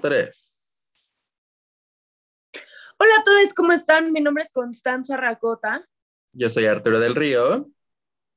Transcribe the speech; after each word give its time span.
tres. 0.00 1.22
Hola 2.98 3.12
a 3.20 3.24
todos, 3.24 3.54
¿cómo 3.54 3.72
están? 3.72 4.12
Mi 4.12 4.20
nombre 4.20 4.42
es 4.42 4.52
Constanza 4.52 5.16
Racota. 5.16 5.88
Yo 6.32 6.50
soy 6.50 6.66
Arturo 6.66 6.98
del 7.00 7.14
Río. 7.14 7.70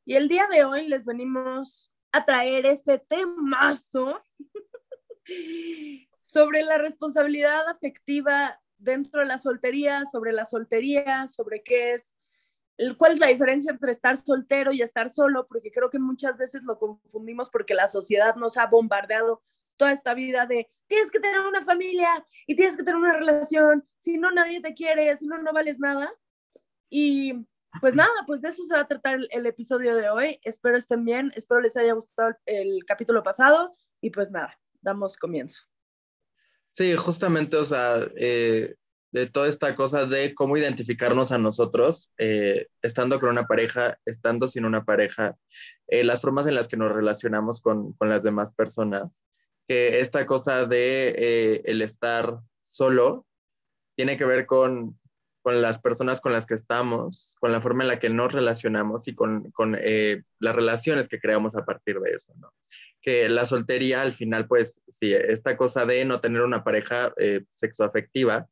Y 0.05 0.15
el 0.15 0.27
día 0.27 0.47
de 0.51 0.63
hoy 0.63 0.87
les 0.87 1.05
venimos 1.05 1.91
a 2.11 2.25
traer 2.25 2.65
este 2.65 2.99
temazo 2.99 4.21
sobre 6.21 6.63
la 6.63 6.77
responsabilidad 6.77 7.67
afectiva 7.67 8.59
dentro 8.77 9.21
de 9.21 9.27
la 9.27 9.37
soltería, 9.37 10.05
sobre 10.05 10.31
la 10.33 10.45
soltería, 10.45 11.27
sobre 11.27 11.61
qué 11.63 11.93
es, 11.93 12.15
cuál 12.97 13.13
es 13.13 13.19
la 13.19 13.27
diferencia 13.27 13.71
entre 13.71 13.91
estar 13.91 14.17
soltero 14.17 14.71
y 14.71 14.81
estar 14.81 15.09
solo, 15.09 15.47
porque 15.47 15.71
creo 15.71 15.89
que 15.89 15.99
muchas 15.99 16.37
veces 16.37 16.63
lo 16.63 16.79
confundimos 16.79 17.49
porque 17.49 17.75
la 17.75 17.87
sociedad 17.87 18.35
nos 18.35 18.57
ha 18.57 18.65
bombardeado 18.65 19.41
toda 19.81 19.93
esta 19.93 20.13
vida 20.13 20.45
de 20.45 20.67
tienes 20.85 21.09
que 21.09 21.19
tener 21.19 21.39
una 21.39 21.65
familia 21.65 22.23
y 22.45 22.55
tienes 22.55 22.77
que 22.77 22.83
tener 22.83 22.97
una 22.97 23.13
relación, 23.13 23.83
si 23.97 24.19
no 24.19 24.29
nadie 24.29 24.61
te 24.61 24.75
quiere, 24.75 25.17
si 25.17 25.25
no 25.25 25.39
no 25.39 25.51
vales 25.53 25.79
nada. 25.79 26.13
Y 26.87 27.33
pues 27.79 27.95
nada, 27.95 28.11
pues 28.27 28.41
de 28.41 28.49
eso 28.49 28.63
se 28.63 28.75
va 28.75 28.81
a 28.81 28.87
tratar 28.87 29.17
el, 29.31 29.45
episodio 29.47 29.95
de 29.95 30.07
hoy. 30.11 30.39
Espero 30.43 30.77
estén 30.77 31.03
bien, 31.03 31.31
espero 31.35 31.61
les 31.61 31.75
haya 31.77 31.93
gustado 31.93 32.35
el, 32.45 32.85
capítulo 32.85 33.23
pasado 33.23 33.73
y 34.01 34.11
pues 34.11 34.29
nada, 34.29 34.55
damos 34.81 35.17
comienzo. 35.17 35.63
Sí, 36.69 36.95
justamente, 36.95 37.57
o 37.57 37.65
sea, 37.65 38.01
eh, 38.17 38.75
de 39.11 39.25
toda 39.25 39.47
esta 39.47 39.73
cosa 39.73 40.05
de 40.05 40.35
cómo 40.35 40.57
identificarnos 40.57 41.31
a 41.31 41.39
nosotros, 41.39 42.13
eh, 42.19 42.67
estando 42.83 43.19
con 43.19 43.29
una 43.29 43.47
pareja, 43.47 43.97
estando 44.05 44.47
sin 44.47 44.65
una 44.65 44.85
pareja, 44.85 45.39
eh, 45.87 46.03
las 46.03 46.21
formas 46.21 46.45
en 46.45 46.53
las 46.53 46.67
que 46.67 46.77
nos 46.77 46.91
relacionamos 46.91 47.61
con, 47.61 47.93
con 47.93 48.09
las 48.09 48.21
demás 48.21 48.53
personas 48.53 49.23
que 49.67 49.99
esta 49.99 50.25
cosa 50.25 50.65
de 50.65 51.15
eh, 51.17 51.61
el 51.65 51.81
estar 51.81 52.39
solo 52.61 53.25
tiene 53.95 54.17
que 54.17 54.25
ver 54.25 54.45
con, 54.45 54.99
con, 55.41 55.61
las 55.61 55.79
personas 55.79 56.21
con 56.21 56.33
las 56.33 56.45
que 56.45 56.53
estamos, 56.53 57.35
con 57.39 57.51
la 57.51 57.61
forma 57.61 57.83
en 57.83 57.89
la 57.89 57.99
que 57.99 58.09
nos 58.09 58.33
relacionamos 58.33 59.07
y 59.07 59.15
con, 59.15 59.51
con 59.51 59.77
eh, 59.79 60.23
las 60.39 60.55
relaciones 60.55 61.07
que 61.07 61.19
creamos 61.19 61.55
a 61.55 61.65
partir 61.65 61.99
de 61.99 62.11
eso, 62.11 62.33
¿no? 62.37 62.53
Que 63.01 63.29
la 63.29 63.45
soltería 63.45 64.01
al 64.01 64.13
final, 64.13 64.47
pues, 64.47 64.83
sí, 64.87 65.13
esta 65.13 65.57
cosa 65.57 65.85
de 65.85 66.05
no 66.05 66.19
tener 66.19 66.41
una 66.41 66.63
pareja 66.63 67.13
eh, 67.17 67.43
sexoafectiva, 67.51 68.47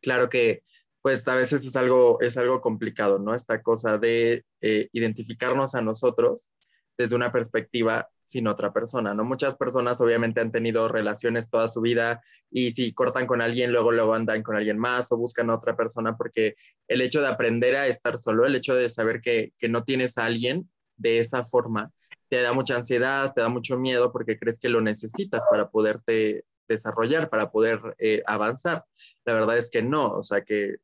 claro 0.00 0.28
que 0.28 0.62
pues 1.04 1.28
a 1.28 1.34
veces 1.34 1.66
es 1.66 1.76
algo, 1.76 2.18
es 2.22 2.38
algo 2.38 2.62
complicado, 2.62 3.18
¿no? 3.18 3.34
Esta 3.34 3.60
cosa 3.62 3.98
de 3.98 4.46
eh, 4.62 4.88
identificarnos 4.92 5.74
a 5.74 5.82
nosotros 5.82 6.50
desde 6.96 7.16
una 7.16 7.32
perspectiva 7.32 8.08
sin 8.22 8.46
otra 8.46 8.72
persona, 8.72 9.14
¿no? 9.14 9.24
Muchas 9.24 9.56
personas 9.56 10.00
obviamente 10.00 10.40
han 10.40 10.52
tenido 10.52 10.88
relaciones 10.88 11.50
toda 11.50 11.68
su 11.68 11.80
vida 11.80 12.22
y 12.50 12.72
si 12.72 12.92
cortan 12.92 13.26
con 13.26 13.42
alguien, 13.42 13.72
luego 13.72 13.92
luego 13.92 14.14
andan 14.14 14.42
con 14.42 14.56
alguien 14.56 14.78
más 14.78 15.10
o 15.12 15.16
buscan 15.16 15.50
a 15.50 15.56
otra 15.56 15.76
persona 15.76 16.16
porque 16.16 16.56
el 16.88 17.00
hecho 17.00 17.20
de 17.20 17.28
aprender 17.28 17.76
a 17.76 17.86
estar 17.86 18.16
solo, 18.16 18.46
el 18.46 18.54
hecho 18.54 18.74
de 18.74 18.88
saber 18.88 19.20
que, 19.20 19.52
no 19.68 19.82
tienes 19.84 20.18
a 20.18 20.26
alguien 20.26 20.70
de 20.96 21.18
esa 21.18 21.44
forma, 21.44 21.90
te 22.28 22.40
da 22.42 22.52
mucha 22.52 22.76
ansiedad, 22.76 23.32
te 23.34 23.40
da 23.40 23.48
mucho 23.48 23.78
miedo 23.78 24.12
porque 24.12 24.38
crees 24.38 24.60
que 24.60 24.68
lo 24.68 24.80
necesitas 24.80 25.44
para 25.50 25.68
poderte 25.68 26.44
desarrollar, 26.68 27.28
para 27.28 27.50
poder 27.50 27.80
eh, 27.98 28.22
avanzar. 28.26 28.84
La 29.24 29.34
verdad 29.34 29.58
es 29.58 29.70
que 29.70 29.82
no, 29.82 30.12
o 30.12 30.22
sea 30.22 30.42
que 30.42 30.76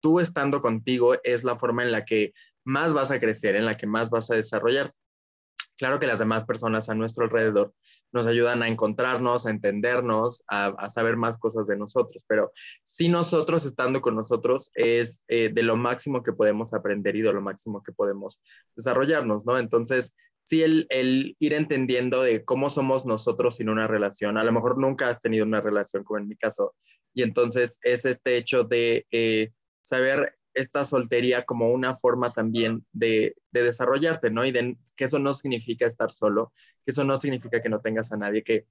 tú 0.00 0.20
estando 0.20 0.62
contigo 0.62 1.16
es 1.24 1.44
la 1.44 1.58
forma 1.58 1.82
en 1.82 1.92
la 1.92 2.04
que 2.04 2.32
más 2.64 2.92
vas 2.92 3.10
a 3.10 3.18
crecer, 3.18 3.56
en 3.56 3.64
la 3.64 3.76
que 3.76 3.86
más 3.86 4.10
vas 4.10 4.30
a 4.30 4.34
desarrollar. 4.34 4.92
Claro 5.78 6.00
que 6.00 6.08
las 6.08 6.18
demás 6.18 6.44
personas 6.44 6.88
a 6.88 6.94
nuestro 6.96 7.24
alrededor 7.24 7.72
nos 8.12 8.26
ayudan 8.26 8.62
a 8.64 8.68
encontrarnos, 8.68 9.46
a 9.46 9.50
entendernos, 9.50 10.42
a, 10.48 10.88
saber 10.88 11.16
más 11.16 11.38
cosas 11.38 11.68
de 11.68 11.76
nosotros, 11.76 12.24
pero 12.26 12.52
si 12.82 13.08
nosotros 13.08 13.64
estando 13.64 14.00
con 14.00 14.16
nosotros 14.16 14.72
es 14.74 15.24
eh, 15.28 15.50
de 15.52 15.62
lo 15.62 15.76
máximo 15.76 16.24
que 16.24 16.32
podemos 16.32 16.74
aprender 16.74 17.14
y 17.14 17.22
de 17.22 17.32
lo 17.32 17.40
máximo 17.40 17.82
que 17.82 17.92
podemos 17.92 18.40
desarrollarnos, 18.74 19.46
¿no? 19.46 19.56
Entonces, 19.56 20.16
sí, 20.42 20.62
el, 20.62 21.36
ir 21.38 21.52
entendiendo 21.52 22.22
de 22.22 22.44
cómo 22.44 22.70
somos 22.70 23.06
nosotros 23.06 23.56
sin 23.56 23.68
una 23.68 23.86
relación, 23.86 24.36
a 24.36 24.44
lo 24.44 24.50
mejor 24.50 24.78
nunca 24.78 25.08
has 25.08 25.20
tenido 25.20 25.44
una 25.44 25.60
relación 25.60 26.02
como 26.02 26.18
en 26.18 26.26
mi 26.26 26.36
caso, 26.36 26.74
y 27.14 27.22
entonces 27.22 27.78
es 27.82 28.04
este 28.04 28.36
hecho 28.36 28.64
de 28.64 29.06
eh, 29.12 29.52
saber 29.80 30.37
esta 30.58 30.84
soltería 30.84 31.44
como 31.44 31.70
una 31.70 31.94
forma 31.94 32.32
también 32.32 32.84
de, 32.92 33.36
desarrollarte, 33.52 34.30
¿no? 34.30 34.44
Y 34.44 34.52
que 34.52 35.04
eso 35.04 35.18
no 35.18 35.34
significa 35.34 35.86
estar 35.86 36.12
solo, 36.12 36.52
que 36.84 36.90
eso 36.90 37.04
no 37.04 37.16
significa 37.18 37.62
que 37.62 37.68
no 37.68 37.80
tengas 37.80 38.12
a 38.12 38.16
nadie, 38.16 38.42
que 38.42 38.66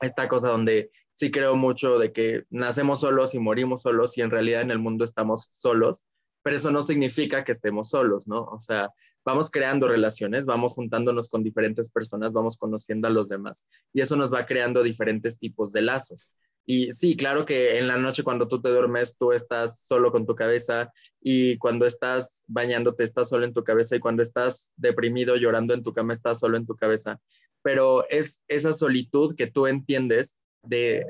esta 0.00 0.28
cosa 0.28 0.48
donde 0.48 0.90
sí 1.12 1.30
creo 1.30 1.56
mucho 1.56 1.98
de 1.98 2.12
que 2.12 2.44
nacemos 2.50 3.00
solos 3.00 3.34
y 3.34 3.38
morimos 3.38 3.82
solos 3.82 4.16
y 4.16 4.22
en 4.22 4.30
realidad 4.30 4.62
en 4.62 4.70
el 4.70 4.78
mundo 4.78 5.04
estamos 5.04 5.48
solos, 5.52 6.06
pero 6.42 6.56
eso 6.56 6.70
no 6.70 6.82
significa 6.82 7.44
que 7.44 7.52
estemos 7.52 7.90
solos, 7.90 8.26
¿no? 8.26 8.44
O 8.44 8.60
sea, 8.60 8.90
vamos 9.24 9.50
creando 9.50 9.88
relaciones, 9.88 10.46
vamos 10.46 10.72
juntándonos 10.72 11.28
con 11.28 11.42
diferentes 11.42 11.90
personas, 11.90 12.32
vamos 12.32 12.56
conociendo 12.56 13.08
a 13.08 13.10
los 13.10 13.28
demás 13.28 13.66
y 13.92 14.00
eso 14.00 14.16
nos 14.16 14.32
va 14.32 14.46
creando 14.46 14.82
diferentes 14.82 15.38
tipos 15.38 15.72
de 15.72 15.82
lazos. 15.82 16.32
Y 16.66 16.92
sí, 16.92 17.16
claro 17.16 17.44
que 17.44 17.78
en 17.78 17.88
la 17.88 17.96
noche 17.96 18.22
cuando 18.22 18.46
tú 18.46 18.60
te 18.60 18.68
duermes, 18.68 19.16
tú 19.16 19.32
estás 19.32 19.84
solo 19.86 20.12
con 20.12 20.26
tu 20.26 20.34
cabeza 20.34 20.92
y 21.20 21.58
cuando 21.58 21.86
estás 21.86 22.44
bañándote, 22.46 23.04
estás 23.04 23.28
solo 23.28 23.44
en 23.44 23.54
tu 23.54 23.64
cabeza 23.64 23.96
y 23.96 24.00
cuando 24.00 24.22
estás 24.22 24.72
deprimido, 24.76 25.36
llorando 25.36 25.74
en 25.74 25.82
tu 25.82 25.92
cama, 25.92 26.12
estás 26.12 26.38
solo 26.38 26.56
en 26.56 26.66
tu 26.66 26.76
cabeza. 26.76 27.20
Pero 27.62 28.08
es 28.08 28.42
esa 28.48 28.72
solitud 28.72 29.34
que 29.34 29.46
tú 29.46 29.66
entiendes 29.66 30.36
de, 30.62 31.06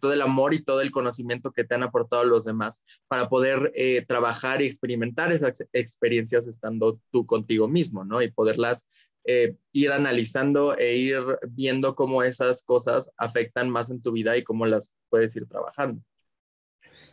todo 0.00 0.12
el 0.12 0.22
amor 0.22 0.54
y 0.54 0.62
todo 0.62 0.80
el 0.80 0.90
conocimiento 0.90 1.52
que 1.52 1.64
te 1.64 1.74
han 1.74 1.82
aportado 1.82 2.24
los 2.24 2.44
demás 2.44 2.84
para 3.08 3.28
poder 3.28 3.72
eh, 3.74 4.04
trabajar 4.06 4.62
y 4.62 4.66
experimentar 4.66 5.32
esas 5.32 5.64
experiencias 5.72 6.46
estando 6.46 7.00
tú 7.10 7.26
contigo 7.26 7.68
mismo, 7.68 8.04
¿no? 8.04 8.22
Y 8.22 8.30
poderlas 8.30 8.88
eh, 9.24 9.56
ir 9.72 9.92
analizando 9.92 10.76
e 10.76 10.96
ir 10.96 11.22
viendo 11.50 11.94
cómo 11.94 12.22
esas 12.22 12.62
cosas 12.62 13.12
afectan 13.16 13.70
más 13.70 13.90
en 13.90 14.02
tu 14.02 14.12
vida 14.12 14.36
y 14.36 14.42
cómo 14.42 14.66
las 14.66 14.94
puedes 15.08 15.34
ir 15.36 15.46
trabajando. 15.46 16.02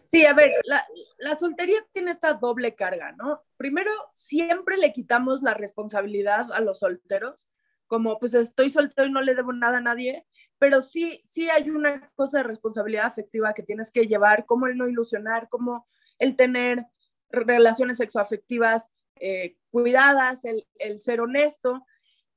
Sí, 0.05 0.25
a 0.25 0.33
ver, 0.33 0.51
la, 0.63 0.83
la, 1.19 1.35
soltería 1.35 1.85
tiene 1.91 2.09
esta 2.09 2.33
doble 2.33 2.73
carga, 2.73 3.11
¿no? 3.11 3.43
Primero, 3.57 3.91
siempre 4.15 4.77
le 4.77 4.91
quitamos 4.91 5.43
la 5.43 5.53
responsabilidad 5.53 6.51
a 6.51 6.61
los 6.61 6.79
solteros, 6.79 7.47
como 7.85 8.17
pues 8.17 8.33
estoy 8.33 8.71
soltero 8.71 9.07
y 9.07 9.11
no 9.11 9.21
le 9.21 9.35
debo 9.35 9.53
nada 9.53 9.77
a 9.77 9.81
nadie, 9.81 10.25
pero 10.57 10.81
sí, 10.81 11.21
sí 11.25 11.49
hay 11.49 11.69
una 11.69 12.11
cosa 12.15 12.39
de 12.39 12.43
responsabilidad 12.43 13.05
afectiva 13.05 13.53
que 13.53 13.63
tienes 13.63 13.91
que 13.91 14.07
llevar, 14.07 14.45
como 14.47 14.65
el 14.65 14.77
no 14.77 14.87
ilusionar, 14.87 15.47
como 15.47 15.85
el 16.17 16.35
tener 16.35 16.85
relaciones 17.29 17.97
sexoafectivas 17.97 18.89
eh, 19.19 19.57
cuidadas, 19.69 20.45
el, 20.45 20.67
el 20.79 20.99
ser 20.99 21.21
honesto, 21.21 21.85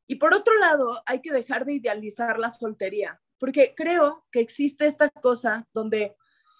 y 0.07 0.17
por 0.17 0.35
otro 0.35 0.55
lado, 0.59 1.03
hay 1.07 1.21
que 1.21 1.33
dejar 1.33 1.65
de 1.65 1.75
idealizar 1.75 2.39
la 2.39 2.51
soltería, 2.51 3.21
porque 3.39 3.75
creo 3.77 4.27
que 4.31 4.41
existe 4.41 4.87
esta 4.87 5.09
cosa 5.11 5.67
donde 5.73 6.17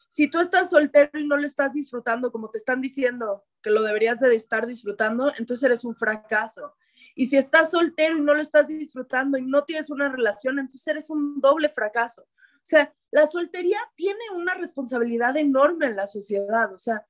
si 0.09 0.29
tú 0.29 0.41
estás 0.41 0.69
soltero 0.69 1.19
y 1.19 1.27
no 1.27 1.39
lo 1.39 1.47
estás 1.47 1.73
disfrutando 1.73 2.31
como 2.31 2.51
te 2.51 2.59
están 2.59 2.83
diciendo 2.83 3.45
que 3.63 3.71
lo 3.71 3.83
deberías 3.83 4.21
de 4.21 4.35
estar 4.35 4.67
disfrutando, 4.67 5.33
entonces 5.39 5.65
eres 5.65 5.85
un 5.85 5.95
fracaso. 5.95 6.75
Y 7.15 7.27
si 7.27 7.39
estás 7.39 7.71
soltero 7.71 8.19
y 8.19 8.21
no 8.21 8.35
lo 8.35 8.43
estás 8.43 8.69
disfrutando 8.69 9.39
y 9.39 9.47
no 9.47 9.65
tienes 9.65 9.89
una 9.89 10.11
relación, 10.11 10.59
entonces 10.59 10.87
eres 10.87 11.09
un 11.09 11.41
doble 11.41 11.71
fracaso. 11.71 12.23
O 12.23 12.65
sea, 12.65 12.95
la 13.11 13.27
soltería 13.27 13.79
tiene 13.97 14.21
una 14.35 14.55
responsabilidad 14.55 15.37
enorme 15.37 15.87
en 15.87 15.97
la 15.97 16.07
sociedad. 16.07 16.73
O 16.75 16.79
sea, 16.79 17.07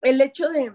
el 0.00 0.20
hecho 0.20 0.48
de, 0.48 0.74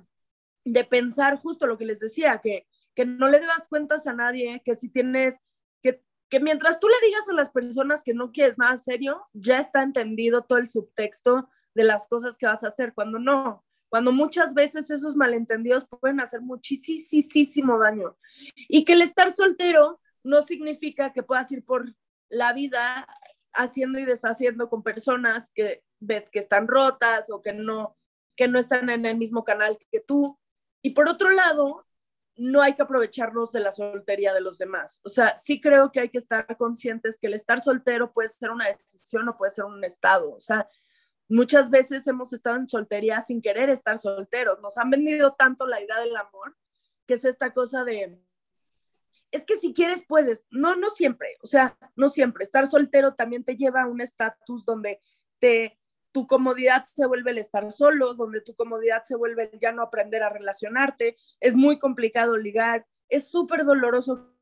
de 0.65 0.83
pensar 0.85 1.37
justo 1.37 1.65
lo 1.65 1.77
que 1.77 1.85
les 1.85 1.99
decía, 1.99 2.39
que 2.39 2.67
que 2.95 3.05
no 3.05 3.27
le 3.27 3.39
das 3.39 3.67
cuentas 3.67 4.07
a 4.07 4.13
nadie, 4.13 4.61
que 4.63 4.75
si 4.75 4.89
tienes, 4.89 5.39
que, 5.81 6.03
que 6.29 6.39
mientras 6.39 6.79
tú 6.79 6.87
le 6.87 7.07
digas 7.07 7.27
a 7.29 7.33
las 7.33 7.49
personas 7.49 8.03
que 8.03 8.13
no 8.13 8.31
quieres 8.31 8.57
nada 8.57 8.77
serio, 8.77 9.25
ya 9.33 9.57
está 9.57 9.83
entendido 9.83 10.43
todo 10.43 10.59
el 10.59 10.67
subtexto 10.67 11.49
de 11.73 11.83
las 11.83 12.07
cosas 12.07 12.37
que 12.37 12.45
vas 12.45 12.63
a 12.63 12.67
hacer, 12.67 12.93
cuando 12.93 13.19
no, 13.19 13.63
cuando 13.89 14.11
muchas 14.11 14.53
veces 14.53 14.89
esos 14.89 15.15
malentendidos 15.15 15.85
pueden 15.85 16.19
hacer 16.19 16.41
muchísimo 16.41 17.77
daño. 17.77 18.17
Y 18.55 18.85
que 18.85 18.93
el 18.93 19.03
estar 19.03 19.31
soltero 19.31 19.99
no 20.23 20.41
significa 20.41 21.13
que 21.13 21.21
puedas 21.21 21.51
ir 21.51 21.63
por 21.63 21.93
la 22.29 22.53
vida 22.53 23.07
haciendo 23.53 23.99
y 23.99 24.05
deshaciendo 24.05 24.67
con 24.69 24.81
personas 24.81 25.51
que 25.53 25.83
ves 25.99 26.29
que 26.31 26.39
están 26.39 26.67
rotas 26.67 27.29
o 27.29 27.41
que 27.41 27.53
no, 27.53 27.95
que 28.35 28.47
no 28.47 28.57
están 28.57 28.89
en 28.89 29.05
el 29.05 29.17
mismo 29.17 29.43
canal 29.43 29.77
que 29.91 29.99
tú. 29.99 30.39
Y 30.81 30.91
por 30.91 31.07
otro 31.07 31.29
lado, 31.29 31.85
no 32.35 32.61
hay 32.61 32.73
que 32.75 32.81
aprovecharnos 32.81 33.51
de 33.51 33.59
la 33.59 33.71
soltería 33.71 34.33
de 34.33 34.41
los 34.41 34.57
demás. 34.57 34.99
O 35.03 35.09
sea, 35.09 35.37
sí 35.37 35.61
creo 35.61 35.91
que 35.91 35.99
hay 35.99 36.09
que 36.09 36.17
estar 36.17 36.45
conscientes 36.57 37.19
que 37.19 37.27
el 37.27 37.33
estar 37.33 37.61
soltero 37.61 38.11
puede 38.11 38.29
ser 38.29 38.51
una 38.51 38.67
decisión 38.67 39.27
o 39.29 39.37
puede 39.37 39.51
ser 39.51 39.65
un 39.65 39.83
estado. 39.83 40.31
O 40.31 40.39
sea, 40.39 40.67
muchas 41.29 41.69
veces 41.69 42.07
hemos 42.07 42.33
estado 42.33 42.55
en 42.57 42.67
soltería 42.67 43.21
sin 43.21 43.41
querer 43.41 43.69
estar 43.69 43.99
solteros. 43.99 44.59
Nos 44.61 44.77
han 44.77 44.89
vendido 44.89 45.33
tanto 45.33 45.67
la 45.67 45.81
idea 45.81 45.99
del 45.99 46.15
amor, 46.15 46.55
que 47.05 47.15
es 47.15 47.25
esta 47.25 47.53
cosa 47.53 47.83
de 47.83 48.19
es 49.33 49.45
que 49.45 49.57
si 49.57 49.73
quieres 49.73 50.05
puedes. 50.07 50.45
No, 50.51 50.75
no 50.75 50.91
siempre, 50.91 51.37
o 51.41 51.47
sea, 51.47 51.75
no 51.95 52.07
siempre. 52.07 52.43
Estar 52.43 52.67
soltero 52.67 53.15
también 53.15 53.43
te 53.43 53.57
lleva 53.57 53.81
a 53.81 53.87
un 53.87 53.99
estatus 53.99 54.63
donde 54.63 54.99
te, 55.39 55.79
tu 56.13 56.27
comodidad 56.27 56.83
se 56.83 57.05
vuelve 57.05 57.31
el 57.31 57.39
estar 57.39 57.69
solo, 57.71 58.13
donde 58.13 58.39
tu 58.39 58.55
comodidad 58.55 59.03
se 59.03 59.15
vuelve 59.17 59.49
el 59.51 59.59
ya 59.59 59.73
no 59.73 59.81
aprender 59.81 60.23
a 60.23 60.29
relacionarte. 60.29 61.17
Es 61.41 61.55
muy 61.55 61.79
complicado 61.79 62.37
ligar, 62.37 62.85
es 63.09 63.27
súper 63.27 63.65
doloroso 63.65 64.33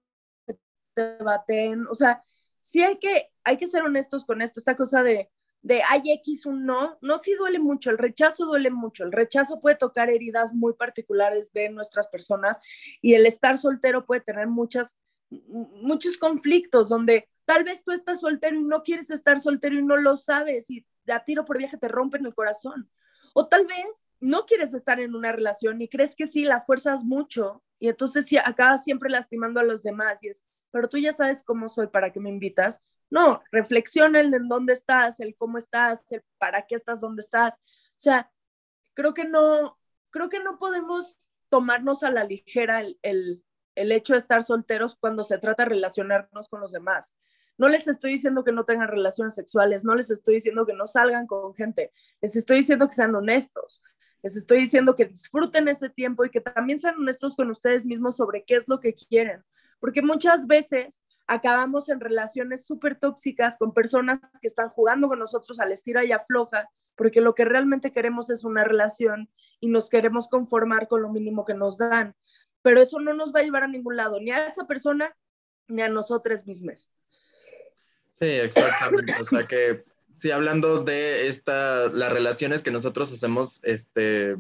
que 0.46 0.60
te 0.94 1.18
baten. 1.24 1.88
O 1.88 1.96
sea, 1.96 2.24
sí 2.60 2.84
hay 2.84 3.00
que, 3.00 3.30
hay 3.44 3.58
que 3.58 3.68
ser 3.68 3.84
honestos 3.84 4.26
con 4.26 4.42
esto, 4.42 4.60
esta 4.60 4.76
cosa 4.76 5.02
de, 5.02 5.32
de 5.62 5.82
hay 5.90 6.02
X 6.06 6.46
un 6.46 6.66
no, 6.66 6.98
no 7.02 7.18
sí 7.18 7.34
duele 7.34 7.60
mucho, 7.60 7.90
el 7.90 7.98
rechazo 7.98 8.46
duele 8.46 8.70
mucho, 8.70 9.04
el 9.04 9.12
rechazo 9.12 9.60
puede 9.60 9.76
tocar 9.76 10.10
heridas 10.10 10.54
muy 10.54 10.74
particulares 10.74 11.54
de 11.54 11.70
nuestras 11.70 12.08
personas 12.08 12.60
y 13.02 13.14
el 13.14 13.26
estar 13.26 13.58
soltero 13.58 14.06
puede 14.06 14.22
tener 14.22 14.48
muchas, 14.48 14.98
muchos 15.30 16.18
conflictos 16.18 16.90
donde 16.90 17.30
tal 17.46 17.64
vez 17.64 17.84
tú 17.84 17.92
estás 17.92 18.22
soltero 18.22 18.58
y 18.58 18.64
no 18.64 18.84
quieres 18.84 19.10
estar 19.10 19.40
soltero 19.40 19.78
y 19.78 19.84
no 19.84 19.98
lo 19.98 20.18
sabes 20.18 20.70
y 20.70 20.86
a 21.10 21.24
tiro 21.24 21.46
por 21.46 21.58
viaje 21.58 21.78
te 21.78 21.88
rompen 21.88 22.26
el 22.26 22.36
corazón. 22.36 22.90
O 23.34 23.48
tal 23.48 23.66
vez 23.66 24.06
no 24.20 24.46
quieres 24.46 24.74
estar 24.74 25.00
en 25.00 25.16
una 25.16 25.32
relación 25.32 25.82
y 25.82 25.88
crees 25.88 26.16
que 26.16 26.28
sí, 26.28 26.46
la 26.46 26.62
fuerzas 26.62 27.04
mucho 27.04 27.64
y 27.80 27.90
entonces 27.90 28.28
sí, 28.28 28.38
acabas 28.38 28.84
siempre 28.84 29.10
lastimando 29.10 29.60
a 29.60 29.64
los 29.64 29.82
demás 29.84 30.24
y 30.24 30.28
es, 30.28 30.44
pero 30.70 30.88
tú 30.88 30.98
ya 30.98 31.14
sabes 31.14 31.44
cómo 31.44 31.70
soy 31.70 31.88
para 31.88 32.12
que 32.12 32.20
me 32.20 32.30
invitas. 32.30 32.82
No, 33.10 33.42
reflexiona 33.52 34.20
el 34.20 34.34
en 34.34 34.48
dónde 34.48 34.74
estás, 34.74 35.20
el 35.20 35.36
cómo 35.36 35.58
estás, 35.58 36.10
el 36.12 36.24
para 36.38 36.66
qué 36.68 36.76
estás 36.76 37.02
donde 37.02 37.22
estás. 37.22 37.56
O 37.56 38.00
sea, 38.00 38.32
creo 38.94 39.14
que 39.14 39.26
no, 39.26 39.80
creo 40.12 40.30
que 40.30 40.40
no 40.40 40.60
podemos 40.60 41.18
tomarnos 41.50 42.04
a 42.04 42.12
la 42.12 42.24
ligera 42.24 42.80
el, 42.80 43.00
el, 43.02 43.44
el 43.76 43.92
hecho 43.92 44.14
de 44.14 44.20
estar 44.20 44.44
solteros 44.44 44.96
cuando 44.96 45.24
se 45.24 45.40
trata 45.40 45.64
de 45.64 45.70
relacionarnos 45.70 46.48
con 46.50 46.62
los 46.62 46.72
demás. 46.72 47.16
No 47.62 47.70
les 47.70 47.88
estoy 47.88 48.14
diciendo 48.14 48.44
que 48.44 48.52
no 48.52 48.66
tengan 48.66 48.88
relaciones 48.88 49.36
sexuales, 49.36 49.86
no 49.86 49.94
les 49.94 50.10
estoy 50.10 50.34
diciendo 50.34 50.66
que 50.66 50.74
no 50.74 50.88
salgan 50.88 51.28
con 51.28 51.54
gente, 51.54 51.94
les 52.20 52.36
estoy 52.36 52.58
diciendo 52.58 52.88
que 52.88 52.96
sean 52.96 53.14
honestos, 53.14 53.84
les 54.24 54.36
estoy 54.36 54.62
diciendo 54.62 54.96
que 54.96 55.06
disfruten 55.06 55.68
ese 55.68 55.88
tiempo 55.88 56.26
y 56.26 56.32
que 56.32 56.42
también 56.42 56.80
sean 56.80 56.96
honestos 56.96 57.36
con 57.36 57.52
ustedes 57.52 57.86
mismos 57.86 58.18
sobre 58.18 58.44
qué 58.46 58.56
es 58.56 58.68
lo 58.68 58.80
que 58.80 58.96
quieren, 58.96 59.44
porque 59.80 60.02
muchas 60.02 60.48
veces 60.48 61.04
acabamos 61.28 61.88
en 61.90 62.00
relaciones 62.00 62.66
súper 62.66 62.98
tóxicas 62.98 63.60
con 63.60 63.76
personas 63.76 64.18
que 64.42 64.48
están 64.48 64.70
jugando 64.70 65.08
con 65.08 65.20
nosotros 65.20 65.60
al 65.60 65.72
estira 65.72 66.04
y 66.04 66.14
afloja, 66.14 66.68
porque 66.96 67.22
lo 67.22 67.36
que 67.36 67.46
realmente 67.46 67.92
queremos 67.92 68.32
es 68.32 68.44
una 68.44 68.64
relación 68.64 69.30
y 69.60 69.68
nos 69.68 69.88
queremos 69.92 70.30
conformar 70.30 70.88
con 70.88 71.04
lo 71.04 71.10
mínimo 71.10 71.46
que 71.46 71.54
nos 71.54 71.78
dan. 71.78 72.16
Pero 72.64 72.82
eso 72.82 73.00
no 73.00 73.14
nos 73.14 73.32
va 73.32 73.42
a 73.42 73.44
llevar 73.44 73.66
a 73.66 73.68
ningún 73.68 73.98
lado, 73.98 74.20
ni 74.20 74.32
a 74.32 74.48
esa 74.48 74.66
persona 74.66 75.16
ni 75.68 75.84
a 75.84 75.90
nosotros 75.90 76.48
mismos. 76.48 76.90
Sí, 78.22 78.28
exactamente. 78.28 79.16
O 79.20 79.26
sea 79.26 79.48
que, 79.48 79.84
sí, 80.12 80.30
hablando 80.30 80.84
de 80.84 81.28
esta, 81.28 81.90
las 81.90 82.14
relaciones 82.14 82.62
que 82.62 82.70
nosotros 82.70 83.12
hacemos, 83.12 83.60
este, 83.64 84.38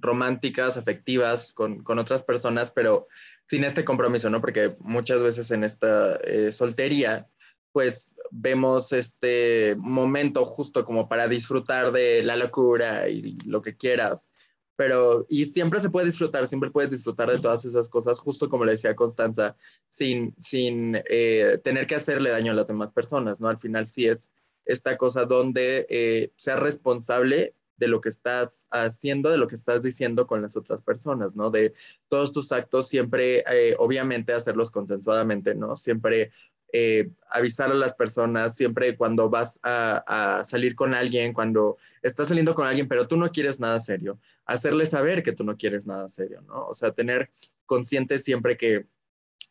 románticas, 0.00 0.76
afectivas 0.76 1.52
con, 1.52 1.84
con, 1.84 2.00
otras 2.00 2.24
personas, 2.24 2.72
pero 2.72 3.06
sin 3.44 3.62
este 3.62 3.84
compromiso, 3.84 4.30
¿no? 4.30 4.40
Porque 4.40 4.74
muchas 4.80 5.22
veces 5.22 5.52
en 5.52 5.62
esta 5.62 6.16
eh, 6.24 6.50
soltería, 6.50 7.28
pues 7.70 8.16
vemos 8.32 8.92
este 8.92 9.76
momento 9.78 10.44
justo 10.44 10.84
como 10.84 11.08
para 11.08 11.28
disfrutar 11.28 11.92
de 11.92 12.24
la 12.24 12.34
locura 12.34 13.08
y 13.08 13.38
lo 13.46 13.62
que 13.62 13.74
quieras, 13.74 14.30
pero 14.76 15.26
y 15.28 15.46
siempre 15.46 15.80
se 15.80 15.90
puede 15.90 16.06
disfrutar, 16.06 16.46
siempre 16.48 16.70
puedes 16.70 16.90
disfrutar 16.90 17.30
de 17.30 17.38
todas 17.38 17.64
esas 17.64 17.88
cosas, 17.88 18.18
justo 18.18 18.48
como 18.48 18.64
le 18.64 18.72
decía 18.72 18.96
Constanza, 18.96 19.56
sin, 19.86 20.34
sin 20.38 21.00
eh, 21.08 21.60
tener 21.62 21.86
que 21.86 21.94
hacerle 21.94 22.30
daño 22.30 22.52
a 22.52 22.56
las 22.56 22.66
demás 22.66 22.92
personas, 22.92 23.40
¿no? 23.40 23.48
Al 23.48 23.58
final 23.58 23.86
sí 23.86 24.06
es 24.06 24.30
esta 24.64 24.96
cosa 24.96 25.24
donde 25.24 25.86
eh, 25.88 26.32
seas 26.36 26.60
responsable 26.60 27.54
de 27.76 27.88
lo 27.88 28.00
que 28.00 28.08
estás 28.08 28.66
haciendo, 28.70 29.30
de 29.30 29.38
lo 29.38 29.48
que 29.48 29.56
estás 29.56 29.82
diciendo 29.82 30.26
con 30.26 30.42
las 30.42 30.56
otras 30.56 30.80
personas, 30.80 31.34
¿no? 31.36 31.50
De 31.50 31.74
todos 32.08 32.32
tus 32.32 32.52
actos, 32.52 32.88
siempre, 32.88 33.44
eh, 33.50 33.74
obviamente, 33.78 34.32
hacerlos 34.32 34.70
consensuadamente, 34.70 35.54
¿no? 35.54 35.76
Siempre 35.76 36.30
eh, 36.76 37.08
avisar 37.30 37.70
a 37.70 37.74
las 37.74 37.94
personas, 37.94 38.56
siempre 38.56 38.96
cuando 38.96 39.30
vas 39.30 39.60
a, 39.62 40.40
salir 40.42 40.74
con 40.74 40.92
alguien, 40.92 41.32
cuando 41.32 41.76
estás 42.02 42.26
saliendo 42.26 42.52
con 42.52 42.66
alguien, 42.66 42.88
pero 42.88 43.06
tú 43.06 43.16
no 43.16 43.30
quieres 43.30 43.60
nada 43.60 43.78
serio, 43.78 44.18
hacerle 44.44 44.84
saber 44.84 45.22
que 45.22 45.30
tú 45.30 45.44
no 45.44 45.56
quieres 45.56 45.86
nada 45.86 46.08
serio, 46.08 46.40
¿no? 46.42 46.66
O 46.66 46.74
sea, 46.74 46.90
tener 46.90 47.30
consciente 47.64 48.18
siempre 48.18 48.56
que 48.56 48.86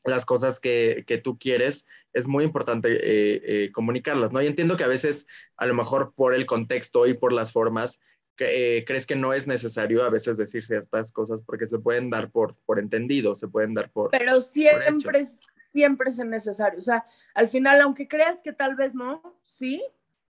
las 0.04 0.26
cosas 0.26 0.60
que, 0.60 1.06
que, 1.08 1.18
tú 1.18 1.38
quieres, 1.40 1.86
es 2.12 2.28
muy 2.28 2.44
importante 2.44 2.92
eh, 2.92 3.42
eh, 3.46 3.72
comunicarlas, 3.72 4.34
¿no? 4.34 4.42
Y 4.42 4.48
entiendo 4.48 4.76
que 4.76 4.84
a 4.84 4.90
veces, 4.90 5.26
a 5.56 5.66
lo 5.66 5.76
mejor 5.76 6.12
por 6.18 6.34
el 6.34 6.46
contexto 6.46 7.08
y 7.08 7.14
por 7.14 7.32
las 7.32 7.54
formas, 7.54 8.02
eh, 8.40 8.84
crees 8.86 9.06
que 9.06 9.16
no 9.16 9.34
es 9.34 9.48
necesario 9.48 10.04
a 10.04 10.10
veces 10.10 10.38
decir 10.38 10.66
ciertas 10.66 11.12
cosas 11.12 11.42
porque 11.42 11.66
se 11.66 11.80
pueden 11.80 12.10
dar 12.10 12.32
por, 12.32 12.56
por 12.66 12.80
entendido, 12.80 13.36
se 13.36 13.48
pueden 13.48 13.74
dar 13.74 13.92
por... 13.92 14.12
Pero 14.12 14.42
siempre, 14.42 15.26
siempre 15.58 16.10
es 16.10 16.20
necesario. 16.20 16.80
O 16.80 16.84
sea, 16.84 17.06
al 17.36 17.48
final, 17.48 17.82
aunque 17.82 18.08
creas 18.08 18.42
que 18.42 18.54
tal 18.54 18.76
vez 18.76 18.96
no, 18.96 19.40
sí, 19.44 19.84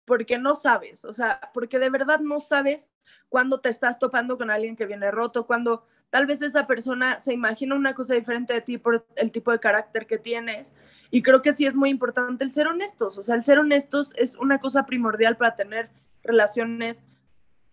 porque 0.06 0.38
no 0.38 0.56
sabes, 0.56 1.04
o 1.04 1.14
sea, 1.14 1.50
porque 1.54 1.80
de 1.80 1.90
verdad 1.90 2.20
no 2.20 2.40
sabes 2.40 2.90
cuándo 3.28 3.60
te 3.60 3.70
estás 3.70 3.98
topando 3.98 4.38
con 4.38 4.52
alguien 4.52 4.76
que 4.76 4.86
viene 4.86 5.10
roto, 5.10 5.48
cuando 5.48 5.86
tal 6.12 6.28
vez 6.28 6.42
esa 6.42 6.68
persona 6.68 7.20
se 7.20 7.34
imagina 7.34 7.76
una 7.76 7.96
cosa 7.96 8.14
diferente 8.14 8.54
de 8.54 8.62
ti 8.62 8.78
por 8.78 9.06
el 9.16 9.32
tipo 9.32 9.52
de 9.52 9.60
carácter 9.60 10.06
que 10.06 10.20
tienes. 10.20 10.76
Y 11.10 11.24
creo 11.24 11.42
que 11.42 11.54
sí 11.54 11.66
es 11.66 11.74
muy 11.74 11.90
importante 11.90 12.44
el 12.44 12.54
ser 12.54 12.68
honestos, 12.68 13.18
o 13.18 13.24
sea, 13.24 13.36
el 13.36 13.44
ser 13.44 13.58
honestos 13.58 14.14
es 14.16 14.36
una 14.36 14.60
cosa 14.60 14.86
primordial 14.86 15.38
para 15.38 15.56
tener 15.56 15.90
relaciones 16.24 17.04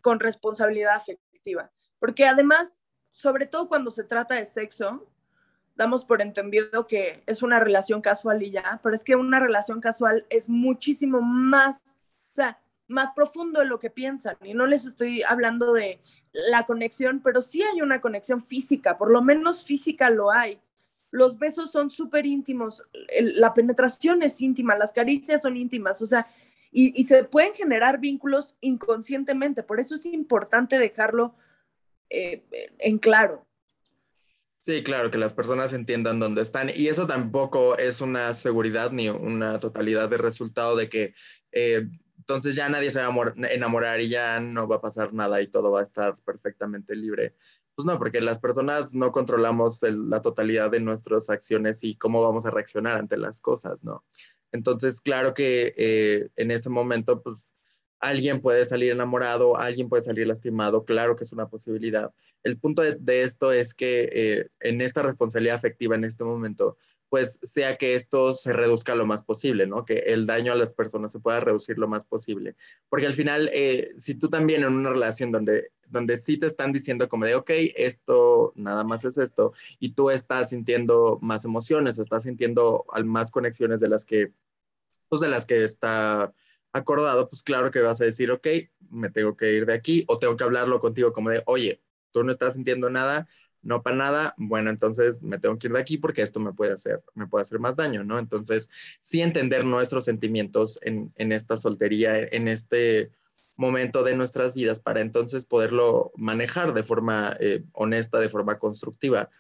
con 0.02 0.20
responsabilidad 0.20 0.96
afectiva. 0.96 1.70
Porque 1.99 2.26
además, 2.26 2.82
sobre 3.12 3.46
todo 3.46 3.69
cuando 3.69 3.90
se 3.90 4.04
trata 4.04 4.34
de 4.34 4.44
sexo, 4.44 5.08
damos 5.75 6.04
por 6.04 6.20
entendido 6.20 6.87
que 6.87 7.22
es 7.26 7.43
una 7.43 7.58
relación 7.60 8.02
casual 8.02 8.43
y 8.43 8.50
ya, 8.50 8.81
pero 8.82 8.94
es 8.94 9.04
que 9.04 9.16
una 9.16 9.40
relación 9.40 9.81
casual 9.81 10.26
es 10.28 10.49
muchísimo 10.49 11.22
más, 11.22 11.81
o 11.87 12.34
sea, 12.34 12.60
más 12.88 13.12
profundo 13.12 13.60
de 13.60 13.66
lo 13.66 13.78
que 13.78 13.90
piensan. 13.90 14.37
Y 14.43 14.54
no 14.54 14.66
les 14.66 14.87
estoy 14.87 15.22
hablando 15.22 15.72
de 15.72 16.00
la 16.32 16.66
conexión, 16.66 17.20
pero 17.22 17.40
sí 17.40 17.62
hay 17.62 17.81
una 17.81 18.00
conexión 18.00 18.44
física, 18.44 18.99
por 18.99 19.10
lo 19.10 19.22
menos 19.22 19.64
física 19.64 20.10
lo 20.10 20.31
hay. 20.31 20.60
Los 21.10 21.38
besos 21.38 21.70
son 21.70 21.90
súper 21.90 22.25
íntimos, 22.25 22.82
la 23.20 23.52
penetración 23.52 24.22
es 24.22 24.40
íntima, 24.40 24.76
las 24.76 24.93
caricias 24.93 25.43
son 25.43 25.56
íntimas, 25.58 26.00
o 26.00 26.06
sea, 26.06 26.26
y, 26.72 27.04
se 27.04 27.24
pueden 27.24 27.54
generar 27.54 28.00
vínculos 28.00 28.56
inconscientemente. 28.62 29.62
Por 29.62 29.78
eso 29.78 29.94
es 29.94 30.06
importante 30.06 30.78
dejarlo 30.78 31.35
eh, 32.08 32.42
en 32.78 32.99
claro. 32.99 33.47
Sí, 34.62 34.82
claro, 34.82 35.11
que 35.11 35.18
las 35.18 35.35
personas 35.35 35.73
entiendan 35.73 36.18
dónde 36.18 36.40
están. 36.40 36.70
Y 36.75 36.88
eso 36.88 37.06
tampoco 37.06 37.76
es 37.76 38.00
una 38.00 38.32
seguridad 38.32 38.90
ni 38.90 39.11
una 39.11 39.61
totalidad 39.61 40.08
de 40.08 40.18
resultado 40.18 40.76
de 40.76 40.88
que 40.88 41.14
eh, 41.50 41.88
entonces 42.16 42.54
ya 42.54 42.68
nadie 42.68 42.92
se 42.92 43.02
va 43.02 43.08
a 43.08 43.52
enamorar 43.52 44.00
y 44.00 44.08
ya 44.08 44.38
no 44.38 44.68
va 44.68 44.76
a 44.76 44.80
pasar 44.80 45.12
nada 45.12 45.42
y 45.42 45.49
todo 45.49 45.73
va 45.73 45.80
a 45.80 45.82
estar 45.82 46.16
perfectamente 46.25 46.94
libre. 46.94 47.35
Pues 47.75 47.85
no, 47.85 47.99
porque 47.99 48.20
las 48.20 48.38
personas 48.38 48.94
no 48.94 49.11
controlamos 49.11 49.82
la 49.82 50.23
totalidad 50.23 50.70
de 50.70 50.78
nuestras 50.78 51.28
acciones 51.28 51.82
y 51.82 51.97
cómo 51.97 52.23
vamos 52.23 52.47
a 52.47 52.50
reaccionar 52.50 52.97
ante 52.97 53.16
las 53.16 53.40
cosas, 53.40 53.82
¿no? 53.82 54.04
Entonces, 54.52 55.00
claro 55.00 55.35
que 55.35 55.75
eh, 55.76 56.28
en 56.37 56.50
ese 56.50 56.71
momento, 56.71 57.23
pues 57.23 57.54
alguien 58.02 58.40
puede 58.40 58.64
salir 58.64 58.90
enamorado, 58.90 59.56
alguien 59.56 59.88
puede 59.88 60.02
salir 60.02 60.26
lastimado, 60.26 60.85
claro 60.85 61.16
que 61.16 61.25
es 61.25 61.32
una 61.32 61.49
posibilidad. 61.49 62.12
El 62.42 62.59
punto 62.59 62.82
de, 62.82 63.23
esto 63.23 63.52
es 63.52 63.75
que 63.75 64.11
eh, 64.12 64.49
en 64.61 64.80
esta 64.80 65.02
responsabilidad 65.02 65.56
afectiva 65.56 65.94
en 65.94 66.04
este 66.04 66.25
momento, 66.25 66.76
pues 67.09 67.38
sea 67.42 67.76
que 67.76 67.94
esto 67.94 68.35
se 68.35 68.52
reduzca 68.52 68.94
lo 68.94 69.06
más 69.06 69.23
posible, 69.23 69.66
¿no? 69.66 69.85
Que 69.85 69.99
el 69.99 70.26
daño 70.26 70.52
a 70.52 70.56
las 70.56 70.73
personas 70.73 71.12
se 71.12 71.21
pueda 71.21 71.40
reducir 71.40 71.78
lo 71.78 71.87
más 71.87 72.04
posible. 72.04 72.56
Porque 72.88 73.06
al 73.06 73.14
final, 73.14 73.50
eh, 73.52 73.92
si 73.99 74.14
tú 74.14 74.28
también 74.28 74.64
en 74.64 74.73
una 74.73 74.90
relación 74.90 75.30
donde, 75.30 75.71
donde 75.92 76.16
sí 76.16 76.38
te 76.38 76.46
están 76.46 76.72
diciendo 76.72 77.08
como 77.08 77.26
de, 77.26 77.34
ok, 77.34 77.50
esto 77.76 78.52
nada 78.56 78.82
más 78.82 79.04
es 79.04 79.18
esto, 79.18 79.52
y 79.78 79.92
tú 79.92 80.11
estás 80.11 80.49
sintiendo 80.50 81.18
más 81.22 81.44
emociones 81.44 81.99
o 81.99 82.02
estás 82.02 82.25
sintiendo 82.25 82.84
más 83.04 83.30
conexiones 83.30 83.80
de 83.80 83.88
las 83.88 84.04
que, 84.04 84.32
pues 85.08 85.20
de 85.20 85.28
las 85.28 85.46
que 85.46 85.62
está 85.62 86.32
acordado, 86.72 87.28
pues 87.28 87.42
claro 87.42 87.70
que 87.70 87.80
vas 87.80 88.00
a 88.00 88.06
decir, 88.06 88.30
ok, 88.30 88.46
me 88.90 89.11
tengo 89.11 89.37
que 89.37 89.52
ir 89.52 89.66
de 89.66 89.75
aquí 89.75 90.04
o 90.08 90.16
tengo 90.16 90.37
que 90.37 90.44
hablarlo 90.44 90.80
contigo 90.80 91.12
como 91.12 91.28
de, 91.28 91.42
oye, 91.46 91.82
tú 92.11 92.25
no 92.25 92.32
estás 92.32 92.54
sintiendo 92.54 92.88
nada, 92.88 93.28
no 93.61 93.82
para 93.82 93.96
nada, 93.96 94.34
bueno, 94.38 94.70
entonces 94.70 95.22
me 95.22 95.38
tengo 95.38 95.58
que 95.58 95.66
ir 95.66 95.75
de 95.75 95.80
aquí 95.80 95.99
porque 95.99 96.22
esto 96.22 96.40
me 96.40 96.54
puede 96.54 96.72
hacer, 96.72 97.04
me 97.14 97.26
puede 97.26 97.42
hacer 97.42 97.61
más 97.61 97.76
daño, 97.76 98.02
¿no? 98.02 98.18
Entonces, 98.18 98.70
sí 99.02 99.20
entender 99.20 99.64
nuestros 99.64 100.06
sentimientos 100.06 100.80
en, 100.82 101.12
en 101.16 101.32
esta 101.32 101.56
soltería, 101.56 102.18
en 102.18 102.49
este 102.49 103.12
momento 103.56 104.02
de 104.02 104.16
nuestras 104.16 104.54
vidas 104.54 104.80
para 104.80 105.00
entonces 105.00 105.44
poderlo 105.44 106.12
manejar 106.16 106.73
de 106.75 106.82
forma 106.82 107.37
eh, 107.40 107.64
honesta, 107.73 108.18
de 108.18 108.28
forma 108.28 108.59
constructiva. 108.59 109.30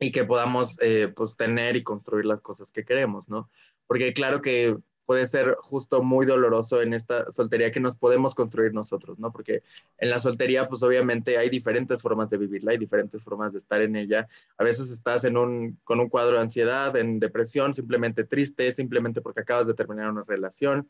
y 0.00 0.10
que 0.10 0.24
podamos 0.24 0.76
eh, 0.82 1.08
pues 1.14 1.36
tener 1.36 1.76
y 1.76 1.84
construir 1.84 2.26
las 2.26 2.40
cosas 2.40 2.72
que 2.72 2.84
queremos, 2.84 3.28
¿no? 3.28 3.48
Porque 3.86 4.12
claro 4.12 4.42
que 4.42 4.76
puede 5.06 5.26
ser 5.26 5.56
justo 5.60 6.02
muy 6.02 6.26
doloroso 6.26 6.82
en 6.82 6.94
esta 6.94 7.30
soltería 7.30 7.70
que 7.72 7.80
nos 7.80 7.96
podemos 7.96 8.34
construir 8.34 8.72
nosotros, 8.72 9.18
¿no? 9.18 9.32
Porque 9.32 9.62
en 9.98 10.10
la 10.10 10.18
soltería, 10.18 10.68
pues 10.68 10.82
obviamente 10.82 11.38
hay 11.38 11.50
diferentes 11.50 12.02
formas 12.02 12.30
de 12.30 12.38
vivirla, 12.38 12.72
hay 12.72 12.78
diferentes 12.78 13.22
formas 13.22 13.52
de 13.52 13.58
estar 13.58 13.82
en 13.82 13.96
ella. 13.96 14.28
A 14.58 14.64
veces 14.64 14.90
estás 14.90 15.24
en 15.24 15.36
un, 15.36 15.78
con 15.84 16.00
un 16.00 16.08
cuadro 16.08 16.36
de 16.36 16.42
ansiedad, 16.42 16.96
en 16.96 17.20
depresión, 17.20 17.74
simplemente 17.74 18.24
triste, 18.24 18.72
simplemente 18.72 19.20
porque 19.20 19.40
acabas 19.40 19.66
de 19.66 19.74
terminar 19.74 20.10
una 20.10 20.24
relación 20.26 20.88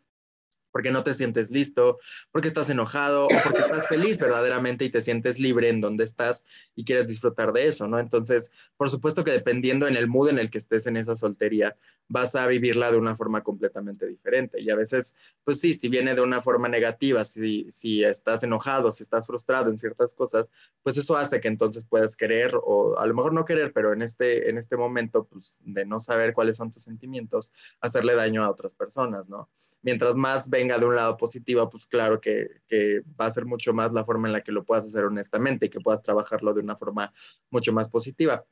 porque 0.74 0.90
no 0.90 1.04
te 1.04 1.14
sientes 1.14 1.52
listo, 1.52 2.00
porque 2.32 2.48
estás 2.48 2.68
enojado 2.68 3.26
o 3.26 3.28
porque 3.44 3.60
estás 3.60 3.86
feliz 3.86 4.18
verdaderamente 4.18 4.84
y 4.84 4.90
te 4.90 5.02
sientes 5.02 5.38
libre 5.38 5.68
en 5.68 5.80
donde 5.80 6.02
estás 6.02 6.44
y 6.74 6.84
quieres 6.84 7.06
disfrutar 7.06 7.52
de 7.52 7.68
eso, 7.68 7.86
¿no? 7.86 8.00
Entonces, 8.00 8.50
por 8.76 8.90
supuesto 8.90 9.22
que 9.22 9.30
dependiendo 9.30 9.86
en 9.86 9.96
el 9.96 10.08
mood 10.08 10.30
en 10.30 10.40
el 10.40 10.50
que 10.50 10.58
estés 10.58 10.88
en 10.88 10.96
esa 10.96 11.14
soltería, 11.14 11.76
vas 12.08 12.34
a 12.34 12.46
vivirla 12.48 12.90
de 12.90 12.98
una 12.98 13.14
forma 13.14 13.42
completamente 13.42 14.06
diferente. 14.06 14.60
Y 14.60 14.68
a 14.70 14.74
veces, 14.74 15.16
pues 15.44 15.60
sí, 15.60 15.74
si 15.74 15.88
viene 15.88 16.14
de 16.14 16.20
una 16.20 16.42
forma 16.42 16.68
negativa, 16.68 17.24
si, 17.24 17.70
si 17.70 18.02
estás 18.02 18.42
enojado, 18.42 18.90
si 18.90 19.04
estás 19.04 19.28
frustrado 19.28 19.70
en 19.70 19.78
ciertas 19.78 20.12
cosas, 20.12 20.50
pues 20.82 20.96
eso 20.96 21.16
hace 21.16 21.40
que 21.40 21.48
entonces 21.48 21.84
puedas 21.84 22.16
querer 22.16 22.52
o 22.62 22.98
a 22.98 23.06
lo 23.06 23.14
mejor 23.14 23.32
no 23.32 23.44
querer, 23.44 23.72
pero 23.72 23.92
en 23.92 24.02
este, 24.02 24.50
en 24.50 24.58
este 24.58 24.76
momento, 24.76 25.24
pues 25.24 25.60
de 25.64 25.86
no 25.86 26.00
saber 26.00 26.34
cuáles 26.34 26.56
son 26.56 26.72
tus 26.72 26.82
sentimientos, 26.82 27.52
hacerle 27.80 28.16
daño 28.16 28.44
a 28.44 28.50
otras 28.50 28.74
personas, 28.74 29.28
¿no? 29.28 29.48
Mientras 29.82 30.14
más 30.14 30.50
ven 30.50 30.63
de 30.68 30.86
un 30.86 30.96
lado 30.96 31.16
positivo, 31.16 31.68
pues 31.68 31.86
claro 31.86 32.20
que, 32.20 32.48
va 33.20 33.26
a 33.26 33.30
ser 33.30 33.46
mucho 33.46 33.72
más 33.72 33.92
la 33.92 34.04
forma 34.04 34.28
en 34.28 34.32
la 34.32 34.42
que 34.42 34.52
lo 34.52 34.64
puedas 34.64 34.86
hacer 34.86 35.04
honestamente 35.04 35.66
y 35.66 35.68
que 35.68 35.80
puedas 35.80 36.02
trabajarlo 36.02 36.54
de 36.54 36.60
una 36.60 36.76
forma 36.76 37.12
mucho 37.50 37.72
más 37.72 37.88
positiva. 37.88 38.44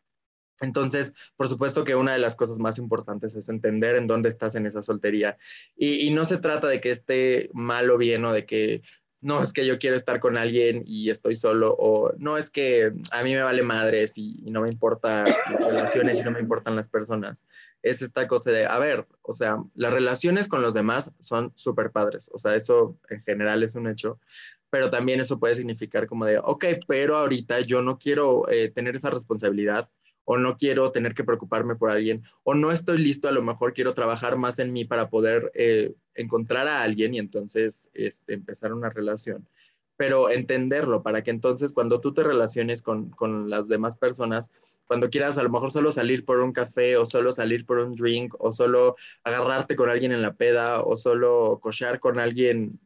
Entonces, 0.61 1.13
por 1.37 1.49
supuesto 1.49 1.83
que 1.83 1.97
una 1.97 2.13
de 2.13 2.21
las 2.21 2.37
cosas 2.37 2.59
más 2.59 2.79
importantes 2.79 3.35
es 3.35 3.49
entender 3.49 3.97
en 3.97 4.07
dónde 4.07 4.29
estás 4.29 4.55
en 4.55 4.65
esa 4.65 4.83
soltería. 4.83 5.37
Y, 5.75 6.07
y, 6.07 6.11
no 6.11 6.25
se 6.25 6.39
trata 6.39 6.69
de 6.69 6.81
que 6.81 6.93
esté 6.93 7.51
mal 7.53 7.91
o 7.91 7.99
bien 7.99 8.25
o 8.25 8.33
de 8.33 8.47
que 8.47 8.83
no 9.23 9.41
es 9.41 9.53
que 9.53 9.65
yo 9.65 9.79
quiero 9.79 9.97
estar 9.97 10.19
con 10.19 10.37
alguien 10.37 10.83
y 10.85 11.09
estoy 11.09 11.37
solo, 11.37 11.75
o 11.79 12.13
no 12.19 12.37
es 12.37 12.51
que 12.51 12.93
a 13.13 13.23
mí 13.23 13.33
me 13.33 13.43
vale 13.43 13.63
madres 13.63 14.19
y, 14.19 14.43
no 14.51 14.63
me 14.63 14.69
importan 14.69 15.25
las 15.25 15.65
relaciones 15.65 16.19
y 16.19 16.25
no 16.25 16.33
me 16.33 16.41
importan 16.41 16.77
las 16.77 16.89
personas. 16.89 17.47
Es 17.83 18.03
esta 18.03 18.27
cosa 18.27 18.51
de, 18.51 18.67
a 18.67 18.79
ver, 18.79 19.07
o 19.23 19.33
sea, 19.33 19.63
las 19.75 19.93
relaciones 19.93 20.49
con 20.49 20.61
los 20.61 20.75
demás 20.75 21.15
son 21.21 21.53
súper 21.55 21.93
padres, 21.93 22.31
o 22.35 22.39
sea, 22.39 22.55
eso 22.57 22.99
en 23.09 23.23
general 23.23 23.63
es 23.63 23.77
un 23.77 23.89
hecho, 23.89 24.19
pero 24.71 24.91
también 24.91 25.21
eso 25.21 25.39
puede 25.39 25.55
significar 25.55 26.07
como 26.09 26.27
de, 26.27 26.39
ok, 26.39 26.65
pero 26.89 27.17
ahorita 27.17 27.61
yo 27.61 27.81
no 27.81 27.99
quiero 27.99 28.49
eh, 28.51 28.71
tener 28.71 28.97
esa 28.97 29.11
responsabilidad 29.11 29.89
o 30.25 30.39
no 30.39 30.57
quiero 30.57 30.91
tener 30.93 31.15
que 31.15 31.25
preocuparme 31.25 31.77
por 31.77 31.91
alguien, 31.91 32.23
o 32.45 32.55
no 32.55 32.73
estoy 32.73 32.99
listo, 32.99 33.29
a 33.29 33.33
lo 33.33 33.43
mejor 33.43 33.73
quiero 33.73 33.95
trabajar 33.95 34.37
más 34.37 34.59
en 34.59 34.73
mí 34.73 34.85
para 34.85 35.11
poder 35.11 35.51
eh, 35.55 35.95
encontrar 36.15 36.69
a 36.69 36.83
alguien 36.83 37.15
y 37.15 37.19
entonces 37.19 37.91
este, 37.95 38.35
empezar 38.35 38.73
una 38.73 38.91
relación. 38.91 39.47
Pero 39.97 40.31
entenderlo 40.31 41.03
para 41.03 41.23
que 41.23 41.31
entonces 41.31 41.73
cuando 41.73 42.01
tú 42.01 42.15
te 42.15 42.23
relaciones 42.23 42.83
con, 42.83 43.11
con 43.11 43.51
las 43.51 43.69
demás 43.69 43.97
personas, 43.97 44.51
cuando 44.87 45.11
quieras 45.11 45.39
a 45.39 45.43
lo 45.43 45.51
mejor 45.51 45.71
solo 45.71 45.93
salir 45.93 46.25
por 46.25 46.41
un 46.41 46.53
café 46.53 46.97
o 46.97 47.07
solo 47.07 47.33
salir 47.33 47.67
por 47.67 47.79
un 47.79 47.95
drink 47.95 48.35
o 48.39 48.53
solo 48.53 48.97
agarrarte 49.23 49.77
con 49.77 49.91
alguien 49.91 50.13
en 50.13 50.23
la 50.23 50.35
peda 50.35 50.83
o 50.83 50.97
solo 50.97 51.61
cochear 51.63 52.01
con 52.01 52.19
alguien 52.19 52.81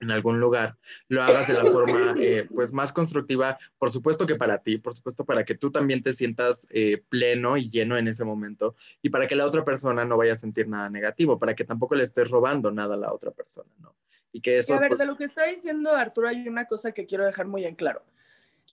en 0.00 0.10
algún 0.10 0.40
lugar, 0.40 0.76
lo 1.08 1.22
hagas 1.22 1.46
de 1.46 1.54
la 1.54 1.64
forma 1.64 2.14
eh, 2.18 2.48
pues 2.52 2.72
más 2.72 2.92
constructiva, 2.92 3.58
por 3.78 3.92
supuesto 3.92 4.26
que 4.26 4.34
para 4.34 4.58
ti, 4.58 4.78
por 4.78 4.94
supuesto 4.94 5.24
para 5.24 5.44
que 5.44 5.54
tú 5.54 5.70
también 5.70 6.02
te 6.02 6.14
sientas 6.14 6.66
eh, 6.70 7.02
pleno 7.08 7.56
y 7.56 7.70
lleno 7.70 7.98
en 7.98 8.08
ese 8.08 8.24
momento 8.24 8.74
y 9.02 9.10
para 9.10 9.26
que 9.26 9.36
la 9.36 9.46
otra 9.46 9.64
persona 9.64 10.04
no 10.04 10.16
vaya 10.16 10.32
a 10.32 10.36
sentir 10.36 10.68
nada 10.68 10.88
negativo, 10.88 11.38
para 11.38 11.54
que 11.54 11.64
tampoco 11.64 11.94
le 11.94 12.04
estés 12.04 12.30
robando 12.30 12.70
nada 12.70 12.94
a 12.94 12.98
la 12.98 13.12
otra 13.12 13.30
persona, 13.30 13.70
¿no? 13.78 13.94
Y 14.32 14.40
que 14.40 14.58
eso... 14.58 14.74
a 14.74 14.78
ver, 14.80 14.88
pues 14.88 15.00
de 15.00 15.06
lo 15.06 15.16
que 15.16 15.24
está 15.24 15.44
diciendo 15.46 15.90
Arturo 15.92 16.28
hay 16.28 16.48
una 16.48 16.66
cosa 16.66 16.92
que 16.92 17.04
quiero 17.04 17.24
dejar 17.24 17.46
muy 17.46 17.64
en 17.64 17.74
claro. 17.74 18.02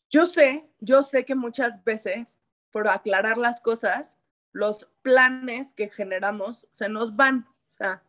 Yo 0.09 0.25
sé, 0.25 0.65
yo 0.79 1.03
sé 1.03 1.25
que 1.25 1.35
muchas 1.35 1.83
veces, 1.83 2.39
por 2.71 2.87
aclarar 2.87 3.37
las 3.37 3.59
cosas, 3.59 4.17
los 4.53 4.87
planes 5.01 5.73
que 5.73 5.89
generamos 5.89 6.67
se 6.71 6.87
nos 6.87 7.15
van, 7.15 7.47
o 7.69 7.73
sea, 7.73 8.03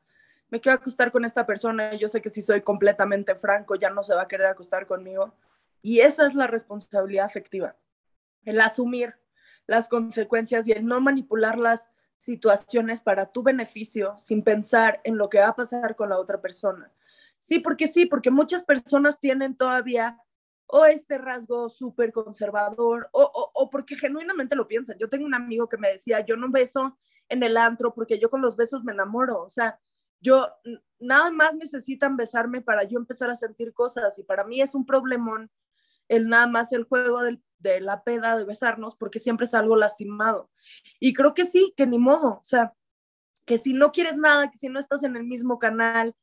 me 0.50 0.60
quiero 0.60 0.78
acostar 0.78 1.12
con 1.12 1.24
esta 1.24 1.46
persona, 1.46 1.94
yo 1.94 2.08
sé 2.08 2.22
que 2.22 2.30
si 2.30 2.42
soy 2.42 2.62
completamente 2.62 3.34
franco 3.34 3.74
ya 3.74 3.90
no 3.90 4.02
se 4.02 4.14
va 4.14 4.22
a 4.22 4.28
querer 4.28 4.46
acostar 4.46 4.86
conmigo. 4.86 5.34
Y 5.82 6.00
esa 6.00 6.26
es 6.26 6.34
la 6.34 6.46
responsabilidad 6.46 7.26
afectiva, 7.26 7.76
el 8.44 8.60
asumir 8.60 9.14
las 9.66 9.88
consecuencias 9.88 10.66
y 10.66 10.72
el 10.72 10.86
no 10.86 11.00
manipular 11.00 11.58
las 11.58 11.90
situaciones 12.16 13.00
para 13.00 13.26
tu 13.26 13.42
beneficio 13.42 14.14
sin 14.18 14.42
pensar 14.42 15.00
en 15.04 15.18
lo 15.18 15.28
que 15.28 15.38
va 15.38 15.48
a 15.48 15.56
pasar 15.56 15.94
con 15.94 16.08
la 16.08 16.18
otra 16.18 16.40
persona. 16.40 16.90
Sí, 17.38 17.60
porque 17.60 17.86
sí, 17.86 18.06
porque 18.06 18.30
muchas 18.30 18.64
personas 18.64 19.20
tienen 19.20 19.56
todavía 19.56 20.18
o 20.66 20.84
este 20.84 21.16
rasgo 21.16 21.68
súper 21.70 22.12
conservador 22.12 23.08
o, 23.12 23.22
o, 23.22 23.50
o, 23.54 23.70
porque 23.70 23.94
genuinamente 23.94 24.56
lo 24.56 24.66
piensan. 24.66 24.98
Yo 24.98 25.08
tengo 25.08 25.24
un 25.24 25.34
amigo 25.34 25.68
que 25.68 25.78
me 25.78 25.92
decía, 25.92 26.20
yo 26.20 26.36
no 26.36 26.50
beso 26.50 26.98
en 27.28 27.42
el 27.42 27.56
antro 27.56 27.94
porque 27.94 28.18
yo 28.18 28.28
con 28.28 28.42
los 28.42 28.56
besos 28.56 28.84
me 28.84 28.92
enamoro. 28.92 29.42
O 29.42 29.50
sea, 29.50 29.80
yo 30.20 30.48
nada 30.98 31.30
más 31.30 31.54
necesitan 31.54 32.16
besarme 32.16 32.60
para 32.60 32.84
yo 32.84 32.98
empezar 32.98 33.30
a 33.30 33.34
sentir 33.34 33.72
cosas 33.72 34.18
y 34.18 34.24
para 34.24 34.44
mí 34.44 34.60
es 34.60 34.74
un 34.74 34.84
problemón 34.84 35.50
el 36.08 36.28
nada 36.28 36.46
más 36.46 36.72
el 36.72 36.84
juego 36.84 37.20
de 37.22 37.80
la 37.80 38.02
peda 38.02 38.36
de 38.36 38.44
besarnos 38.44 38.96
porque 38.96 39.20
siempre 39.20 39.44
es 39.44 39.54
algo 39.54 39.76
lastimado. 39.76 40.50
Y 40.98 41.12
creo 41.12 41.34
que 41.34 41.44
sí, 41.44 41.74
que 41.76 41.86
ni 41.86 41.98
modo, 41.98 42.38
o 42.38 42.44
sea, 42.44 42.72
que 43.44 43.58
si 43.58 43.72
no 43.74 43.92
quieres 43.92 44.16
nada, 44.16 44.50
que 44.50 44.58
si 44.58 44.68
no 44.68 44.80
estás 44.80 45.02
en 45.04 45.16
el 45.16 45.24
mismo 45.24 45.58
canal 45.58 46.14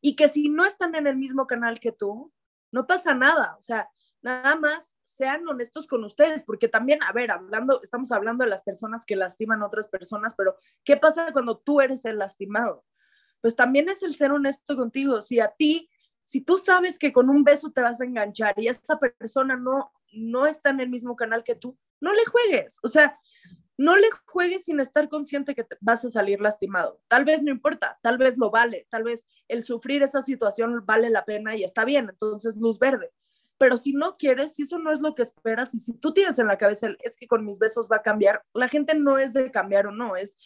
y 0.00 0.16
que 0.16 0.28
si 0.28 0.48
no 0.48 0.64
están 0.64 0.94
en 0.94 1.06
el 1.06 1.16
mismo 1.16 1.46
canal 1.46 1.80
que 1.80 1.92
tú, 1.92 2.32
no 2.72 2.86
pasa 2.86 3.14
nada, 3.14 3.56
o 3.58 3.62
sea, 3.62 3.88
nada 4.22 4.56
más 4.56 4.96
sean 5.04 5.46
honestos 5.46 5.86
con 5.86 6.02
ustedes, 6.02 6.42
porque 6.42 6.68
también, 6.68 7.02
a 7.02 7.12
ver, 7.12 7.30
hablando, 7.30 7.80
estamos 7.82 8.10
hablando 8.10 8.44
de 8.44 8.50
las 8.50 8.62
personas 8.62 9.06
que 9.06 9.14
lastiman 9.14 9.62
a 9.62 9.66
otras 9.66 9.86
personas, 9.86 10.34
pero 10.34 10.56
¿qué 10.82 10.96
pasa 10.96 11.32
cuando 11.32 11.58
tú 11.58 11.80
eres 11.80 12.04
el 12.04 12.18
lastimado? 12.18 12.84
Pues 13.44 13.56
también 13.56 13.90
es 13.90 14.02
el 14.02 14.14
ser 14.14 14.32
honesto 14.32 14.74
contigo. 14.74 15.20
Si 15.20 15.38
a 15.38 15.48
ti, 15.48 15.90
si 16.24 16.40
tú 16.40 16.56
sabes 16.56 16.98
que 16.98 17.12
con 17.12 17.28
un 17.28 17.44
beso 17.44 17.70
te 17.72 17.82
vas 17.82 18.00
a 18.00 18.06
enganchar 18.06 18.54
y 18.56 18.68
esa 18.68 18.98
persona 18.98 19.54
no, 19.54 19.92
no 20.14 20.46
está 20.46 20.70
en 20.70 20.80
el 20.80 20.88
mismo 20.88 21.14
canal 21.14 21.44
que 21.44 21.54
tú, 21.54 21.76
no 22.00 22.14
le 22.14 22.24
juegues. 22.24 22.78
O 22.82 22.88
sea, 22.88 23.20
no 23.76 23.98
le 23.98 24.08
juegues 24.24 24.64
sin 24.64 24.80
estar 24.80 25.10
consciente 25.10 25.54
que 25.54 25.62
te 25.62 25.76
vas 25.82 26.06
a 26.06 26.10
salir 26.10 26.40
lastimado. 26.40 27.02
Tal 27.06 27.26
vez 27.26 27.42
no 27.42 27.50
importa, 27.50 27.98
tal 28.00 28.16
vez 28.16 28.38
lo 28.38 28.50
vale, 28.50 28.86
tal 28.88 29.02
vez 29.02 29.26
el 29.46 29.62
sufrir 29.62 30.02
esa 30.02 30.22
situación 30.22 30.82
vale 30.86 31.10
la 31.10 31.26
pena 31.26 31.54
y 31.54 31.64
está 31.64 31.84
bien, 31.84 32.08
entonces 32.08 32.56
luz 32.56 32.78
verde. 32.78 33.10
Pero 33.58 33.76
si 33.76 33.92
no 33.92 34.16
quieres, 34.16 34.54
si 34.54 34.62
eso 34.62 34.78
no 34.78 34.90
es 34.90 35.02
lo 35.02 35.14
que 35.14 35.22
esperas 35.22 35.74
y 35.74 35.80
si 35.80 35.92
tú 35.92 36.14
tienes 36.14 36.38
en 36.38 36.46
la 36.46 36.56
cabeza 36.56 36.88
es 37.00 37.18
que 37.18 37.26
con 37.26 37.44
mis 37.44 37.58
besos 37.58 37.88
va 37.92 37.96
a 37.96 38.02
cambiar, 38.02 38.42
la 38.54 38.68
gente 38.68 38.94
no 38.94 39.18
es 39.18 39.34
de 39.34 39.50
cambiar 39.50 39.86
o 39.88 39.92
no, 39.92 40.16
es 40.16 40.38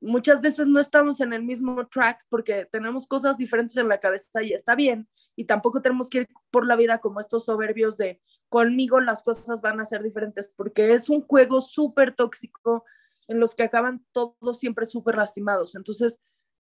muchas 0.00 0.40
veces 0.40 0.66
no 0.66 0.80
estamos 0.80 1.20
en 1.20 1.32
el 1.32 1.42
mismo 1.42 1.86
track 1.88 2.24
porque 2.28 2.66
tenemos 2.70 3.06
cosas 3.06 3.36
diferentes 3.36 3.76
en 3.76 3.88
la 3.88 3.98
cabeza 3.98 4.42
y 4.42 4.52
está 4.52 4.74
bien. 4.74 5.08
Y 5.36 5.44
tampoco 5.44 5.82
tenemos 5.82 6.10
que 6.10 6.18
ir 6.18 6.28
por 6.50 6.66
la 6.66 6.76
vida 6.76 6.98
como 6.98 7.20
estos 7.20 7.44
soberbios 7.44 7.96
de 7.98 8.20
conmigo 8.48 9.00
las 9.00 9.22
cosas 9.22 9.60
van 9.60 9.80
a 9.80 9.84
ser 9.84 10.02
diferentes 10.02 10.50
porque 10.56 10.94
es 10.94 11.10
un 11.10 11.20
juego 11.22 11.60
súper 11.60 12.14
tóxico 12.14 12.84
en 13.26 13.40
los 13.40 13.54
que 13.54 13.64
acaban 13.64 14.04
todos 14.12 14.58
siempre 14.58 14.86
súper 14.86 15.16
lastimados. 15.16 15.74
Entonces, 15.74 16.20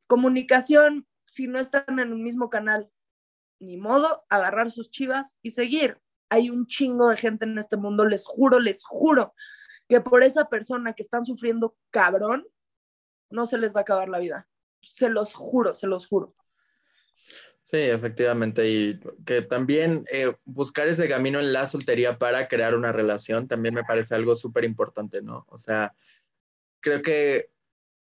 comunicación, 0.09 1.07
si 1.27 1.47
no 1.47 1.59
están 1.59 1.85
en 1.89 2.01
el 2.01 2.17
mismo 2.17 2.51
canal, 2.51 2.91
ni 3.61 3.77
modo, 3.77 4.25
agarrar 4.29 4.71
sus 4.71 4.91
chivas 4.91 5.37
y 5.43 5.53
seguir. 5.53 5.99
Hay 6.29 6.51
un 6.51 6.67
chingo 6.67 7.09
de 7.09 7.17
gente 7.17 7.45
en 7.45 7.59
este 7.59 7.77
mundo, 7.77 8.05
les 8.05 8.27
juro, 8.27 8.59
les 8.59 8.85
juro, 8.85 9.33
que 9.89 10.01
por 10.01 10.25
esa 10.25 10.49
persona 10.49 10.93
que 10.93 11.03
están 11.03 11.25
sufriendo 11.25 11.77
cabrón, 11.91 12.47
no 13.31 13.47
se 13.47 13.59
les 13.59 13.75
va 13.75 13.81
a 13.81 13.83
acabar 13.83 14.09
la 14.09 14.19
vida. 14.19 14.49
Se 14.81 15.09
los 15.09 15.35
juro, 15.35 15.75
se 15.75 15.87
los 15.87 16.07
juro. 16.07 16.35
Sí, 17.67 17.79
efectivamente. 17.79 18.69
Y 18.71 19.01
que 19.25 19.43
también 19.43 20.05
eh, 20.13 20.33
buscar 20.45 20.87
ese 20.87 21.09
camino 21.09 21.41
en 21.41 21.53
la 21.53 21.67
soltería 21.67 22.17
para 22.17 22.47
crear 22.47 22.77
una 22.77 22.93
relación 22.93 23.49
también 23.49 23.75
me 23.75 23.83
parece 23.83 24.15
algo 24.15 24.37
súper 24.37 24.65
importante, 24.65 25.21
¿no? 25.21 25.47
O 25.49 25.59
sea, 25.59 25.93
creo 26.81 27.03
que 27.03 27.51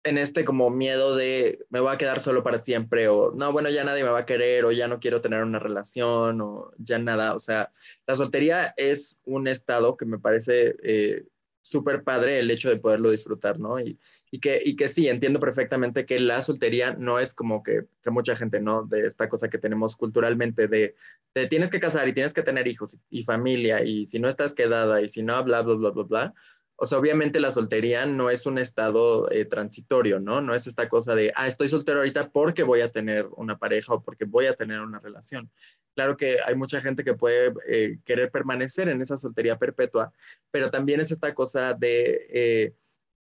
en 0.04 0.16
este 0.19 0.45
como 0.47 0.71
miedo 0.71 1.14
de 1.16 1.64
me 1.69 1.81
voy 1.81 1.92
a 1.92 1.99
quedar 1.99 2.21
solo 2.21 2.42
para 2.42 2.59
siempre 2.61 3.09
o 3.09 3.33
no, 3.33 3.52
bueno, 3.52 3.69
ya 3.69 3.85
nadie 3.85 4.04
me 4.04 4.11
va 4.11 4.21
a 4.21 4.26
querer 4.26 4.64
o 4.64 4.73
ya 4.73 4.88
no 4.88 4.99
quiero 5.00 5.21
tener 5.21 5.42
una 5.45 5.59
relación 5.59 6.40
o 6.40 6.73
ya 6.78 6.99
nada. 6.99 7.35
O 7.35 7.40
sea, 7.40 7.73
la 8.07 8.14
soltería 8.14 8.73
es 8.78 9.21
un 9.25 9.49
estado 9.49 9.99
que 9.99 10.07
me 10.07 10.19
parece 10.19 10.76
eh, 10.83 11.26
súper 11.61 12.04
padre 12.04 12.38
el 12.38 12.50
hecho 12.50 12.71
de 12.71 12.78
poderlo 12.78 13.11
disfrutar, 13.11 13.61
¿no? 13.61 13.78
Y, 13.78 13.99
y, 14.34 14.40
que, 14.40 14.62
y 14.64 14.76
que 14.76 14.88
sí, 14.88 15.08
entiendo 15.08 15.40
perfectamente 15.40 16.06
que 16.06 16.18
la 16.18 16.40
soltería 16.40 16.94
no 16.98 17.18
es 17.18 17.34
como 17.34 17.62
que, 17.62 17.84
que, 18.02 18.10
mucha 18.10 18.34
gente, 18.34 18.62
¿no? 18.62 18.82
De 18.84 19.06
esta 19.06 19.28
cosa 19.28 19.50
que 19.50 19.58
tenemos 19.58 19.94
culturalmente 19.94 20.68
de, 20.68 20.94
te 21.34 21.46
tienes 21.48 21.68
que 21.68 21.80
casar 21.80 22.08
y 22.08 22.14
tienes 22.14 22.32
que 22.32 22.42
tener 22.42 22.66
hijos 22.66 22.98
y, 23.10 23.24
familia 23.24 23.84
y 23.84 24.06
si 24.06 24.18
no 24.18 24.30
estás 24.30 24.54
quedada 24.54 25.02
y 25.02 25.10
si 25.10 25.22
no, 25.22 25.44
bla, 25.44 25.60
bla, 25.60 25.74
bla, 25.74 25.90
bla, 25.90 26.02
bla. 26.04 26.34
O 26.76 26.86
sea, 26.86 26.98
obviamente 26.98 27.40
la 27.40 27.52
soltería 27.52 28.06
no 28.06 28.30
es 28.30 28.46
un 28.46 28.56
estado 28.56 29.30
eh, 29.30 29.44
transitorio, 29.44 30.18
¿no? 30.18 30.40
No 30.40 30.54
es 30.54 30.66
esta 30.66 30.88
cosa 30.88 31.14
de, 31.14 31.30
ah, 31.36 31.46
estoy 31.46 31.68
soltero 31.68 31.98
ahorita 31.98 32.30
porque 32.30 32.62
voy 32.62 32.80
a 32.80 32.90
tener 32.90 33.28
una 33.36 33.58
pareja 33.58 33.92
o 33.92 34.02
porque 34.02 34.24
voy 34.24 34.46
a 34.46 34.54
tener 34.54 34.80
una 34.80 34.98
relación. 34.98 35.50
Claro 35.94 36.16
que 36.16 36.38
hay 36.42 36.54
mucha 36.54 36.80
gente 36.80 37.04
que 37.04 37.12
puede 37.12 37.52
eh, 37.68 37.98
querer 38.06 38.30
permanecer 38.30 38.88
en 38.88 39.02
esa 39.02 39.18
soltería 39.18 39.58
perpetua, 39.58 40.10
pero 40.50 40.70
también 40.70 41.00
es 41.00 41.10
esta 41.10 41.34
cosa 41.34 41.74
de, 41.74 42.26
eh, 42.30 42.74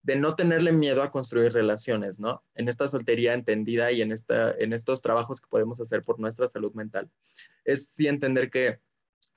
de 0.01 0.15
no 0.15 0.35
tenerle 0.35 0.71
miedo 0.71 1.03
a 1.03 1.11
construir 1.11 1.51
relaciones, 1.53 2.19
¿no? 2.19 2.43
En 2.55 2.69
esta 2.69 2.87
soltería 2.87 3.33
entendida 3.33 3.91
y 3.91 4.01
en, 4.01 4.11
esta, 4.11 4.51
en 4.57 4.73
estos 4.73 5.01
trabajos 5.01 5.41
que 5.41 5.49
podemos 5.49 5.79
hacer 5.81 6.03
por 6.03 6.19
nuestra 6.19 6.47
salud 6.47 6.73
mental, 6.73 7.09
es 7.65 7.89
sí 7.89 8.07
entender 8.07 8.49
que 8.49 8.79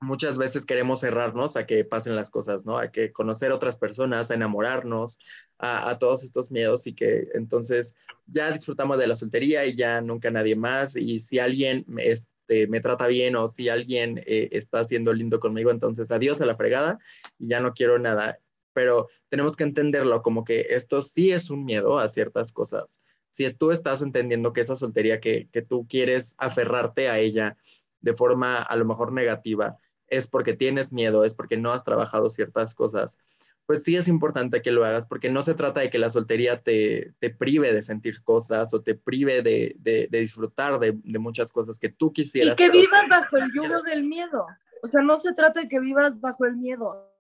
muchas 0.03 0.37
veces 0.37 0.67
queremos 0.67 1.01
cerrarnos 1.01 1.57
a 1.57 1.67
que 1.67 1.85
pasen 1.85 2.17
las 2.17 2.31
cosas, 2.31 2.67
¿no? 2.67 2.79
A 2.79 2.89
que 2.89 3.13
conocer 3.13 3.53
otras 3.53 3.77
personas, 3.77 4.31
a 4.31 4.35
enamorarnos, 4.35 5.19
a, 5.59 5.97
todos 5.99 6.25
estos 6.25 6.51
miedos 6.51 6.87
y 6.87 6.95
que 6.95 7.29
entonces 7.35 7.95
ya 8.27 8.51
disfrutamos 8.51 8.99
de 8.99 9.07
la 9.07 9.17
soltería 9.17 9.65
y 9.65 9.77
ya 9.77 10.01
nunca 10.01 10.31
nadie 10.31 10.57
más 10.57 10.97
y 10.97 11.21
si 11.21 11.39
alguien 11.39 11.87
este, 11.99 12.67
me 12.67 12.81
trata 12.81 13.07
bien 13.07 13.37
o 13.37 13.47
si 13.47 13.69
alguien 13.69 14.19
eh, 14.27 14.49
está 14.53 14.85
siendo 14.85 15.13
lindo 15.13 15.39
conmigo, 15.39 15.71
entonces 15.71 16.11
adiós 16.11 16.41
a 16.41 16.47
la 16.47 16.57
fregada 16.57 16.99
y 17.39 17.49
ya 17.49 17.61
no 17.61 17.73
quiero 17.73 17.99
nada. 17.99 18.39
Pero 18.73 19.09
tenemos 19.29 19.57
que 19.57 19.65
entenderlo 19.65 20.23
como 20.23 20.45
que 20.45 20.67
esto 20.71 21.03
sí 21.03 21.33
es 21.33 21.51
un 21.51 21.65
miedo 21.65 21.99
a 21.99 22.09
ciertas 22.09 22.53
cosas. 22.53 23.01
Si 23.31 23.51
tú 23.53 23.71
estás 23.71 24.03
entendiendo 24.03 24.53
que 24.53 24.61
esa 24.61 24.77
soltería 24.77 25.21
que, 25.21 25.49
que 25.53 25.63
tú 25.63 25.87
quieres 25.89 26.35
aferrarte 26.39 27.09
a 27.09 27.19
ella 27.19 27.57
de 28.01 28.15
forma 28.15 28.59
a 28.63 28.77
lo 28.77 28.85
mejor 28.85 29.13
negativa, 29.13 29.77
es 30.09 30.27
porque 30.29 30.53
tienes 30.53 30.93
miedo, 30.93 31.25
es 31.25 31.35
porque 31.35 31.57
no 31.57 31.73
has 31.73 31.85
trabajado 31.85 32.29
ciertas 32.29 32.75
cosas, 32.75 33.19
pues 33.67 33.85
sí 33.85 33.97
es 33.97 34.09
importante 34.09 34.61
que 34.61 34.71
lo 34.71 34.85
hagas, 34.85 35.07
porque 35.07 35.31
no 35.31 35.43
se 35.43 35.55
trata 35.55 35.81
de 35.81 35.91
que 35.91 35.99
la 35.99 36.11
soltería 36.11 36.61
te, 36.63 37.15
prive 37.39 37.73
de 37.73 37.83
sentir 37.83 38.23
cosas 38.23 38.75
o 38.75 38.83
te 38.83 38.95
prive 38.95 39.43
de, 39.43 40.09
disfrutar 40.11 40.79
de, 40.79 40.93
muchas 41.19 41.53
cosas 41.53 41.79
que 41.79 41.89
tú 41.89 42.13
quisieras. 42.13 42.59
Y 42.59 42.63
que 42.63 42.71
vivas 42.71 43.09
bajo 43.09 43.37
el 43.37 43.53
yugo 43.55 43.83
del 43.83 44.05
miedo. 44.05 44.47
O 44.83 44.89
sea, 44.89 45.03
no 45.03 45.19
se 45.19 45.33
trata 45.33 45.61
de 45.61 45.69
que 45.69 45.81
vivas 45.81 46.21
bajo 46.21 46.45
el 46.45 46.57
miedo, 46.57 47.12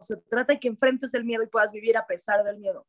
se 0.00 0.16
trata 0.16 0.54
de 0.54 0.60
que 0.60 0.68
enfrentes 0.68 1.14
el 1.14 1.24
miedo 1.24 1.42
y 1.42 1.48
puedas 1.48 1.72
vivir 1.72 1.96
a 1.96 2.06
pesar 2.06 2.44
del 2.44 2.58
miedo. 2.58 2.86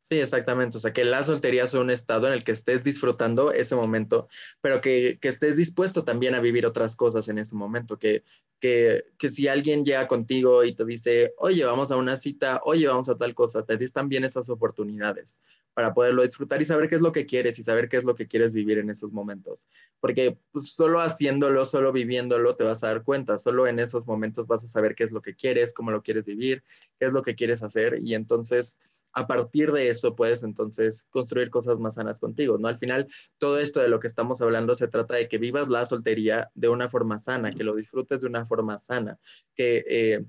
Sí, 0.00 0.20
exactamente. 0.20 0.76
O 0.76 0.80
sea, 0.80 0.92
que 0.92 1.04
la 1.04 1.24
soltería 1.24 1.66
sea 1.66 1.80
un 1.80 1.90
estado 1.90 2.28
en 2.28 2.32
el 2.32 2.44
que 2.44 2.52
estés 2.52 2.84
disfrutando 2.84 3.52
ese 3.52 3.74
momento, 3.74 4.28
pero 4.60 4.80
que, 4.80 5.18
estés 5.20 5.56
dispuesto 5.56 6.04
también 6.04 6.34
a 6.34 6.40
vivir 6.40 6.64
otras 6.64 6.94
cosas 6.94 7.28
en 7.28 7.38
ese 7.38 7.56
momento. 7.56 7.98
Que, 7.98 8.22
que, 8.60 9.04
que, 9.18 9.28
si 9.28 9.48
alguien 9.48 9.84
llega 9.84 10.06
contigo 10.06 10.64
y 10.64 10.74
te 10.74 10.84
dice, 10.84 11.34
oye, 11.38 11.64
vamos 11.64 11.90
a 11.90 11.96
una 11.96 12.16
cita, 12.16 12.60
oye, 12.64 12.86
vamos 12.86 13.08
a 13.08 13.18
tal 13.18 13.34
cosa, 13.34 13.66
te 13.66 13.76
des 13.76 13.92
también 13.92 14.24
esas 14.24 14.48
oportunidades 14.48 15.40
para 15.76 15.92
poderlo 15.92 16.22
disfrutar 16.22 16.62
y 16.62 16.64
saber 16.64 16.88
qué 16.88 16.94
es 16.94 17.02
lo 17.02 17.12
que 17.12 17.26
quieres 17.26 17.58
y 17.58 17.62
saber 17.62 17.90
qué 17.90 17.98
es 17.98 18.04
lo 18.04 18.14
que 18.14 18.26
quieres 18.26 18.54
vivir 18.54 18.78
en 18.78 18.88
esos 18.88 19.12
momentos. 19.12 19.68
Porque 20.00 20.38
pues, 20.50 20.72
solo 20.72 21.02
haciéndolo, 21.02 21.66
solo 21.66 21.92
viviéndolo, 21.92 22.56
te 22.56 22.64
vas 22.64 22.82
a 22.82 22.86
dar 22.86 23.02
cuenta, 23.02 23.36
solo 23.36 23.66
en 23.66 23.78
esos 23.78 24.06
momentos 24.06 24.46
vas 24.46 24.64
a 24.64 24.68
saber 24.68 24.94
qué 24.94 25.04
es 25.04 25.12
lo 25.12 25.20
que 25.20 25.34
quieres, 25.34 25.74
cómo 25.74 25.90
lo 25.90 26.02
quieres 26.02 26.24
vivir, 26.24 26.64
qué 26.98 27.04
es 27.04 27.12
lo 27.12 27.20
que 27.20 27.34
quieres 27.34 27.62
hacer 27.62 27.98
y 28.00 28.14
entonces 28.14 28.78
a 29.12 29.26
partir 29.26 29.70
de 29.70 29.90
eso 29.90 30.16
puedes 30.16 30.42
entonces 30.44 31.06
construir 31.10 31.50
cosas 31.50 31.78
más 31.78 31.96
sanas 31.96 32.20
contigo, 32.20 32.56
¿no? 32.56 32.68
Al 32.68 32.78
final, 32.78 33.06
todo 33.36 33.58
esto 33.58 33.80
de 33.80 33.90
lo 33.90 34.00
que 34.00 34.06
estamos 34.06 34.40
hablando 34.40 34.74
se 34.76 34.88
trata 34.88 35.16
de 35.16 35.28
que 35.28 35.36
vivas 35.36 35.68
la 35.68 35.84
soltería 35.84 36.50
de 36.54 36.70
una 36.70 36.88
forma 36.88 37.18
sana, 37.18 37.52
que 37.52 37.64
lo 37.64 37.74
disfrutes 37.74 38.22
de 38.22 38.28
una 38.28 38.46
forma 38.46 38.78
sana, 38.78 39.18
que... 39.54 39.84
Eh, 39.86 40.24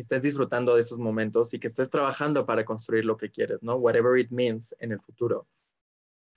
estés 0.00 0.22
disfrutando 0.22 0.74
de 0.74 0.80
esos 0.80 0.98
momentos 0.98 1.52
y 1.54 1.58
que 1.58 1.66
estés 1.66 1.90
trabajando 1.90 2.46
para 2.46 2.64
construir 2.64 3.04
lo 3.04 3.16
que 3.16 3.30
quieres, 3.30 3.62
¿no? 3.62 3.76
Whatever 3.76 4.18
it 4.18 4.30
means 4.30 4.74
en 4.78 4.92
el 4.92 5.00
futuro. 5.00 5.46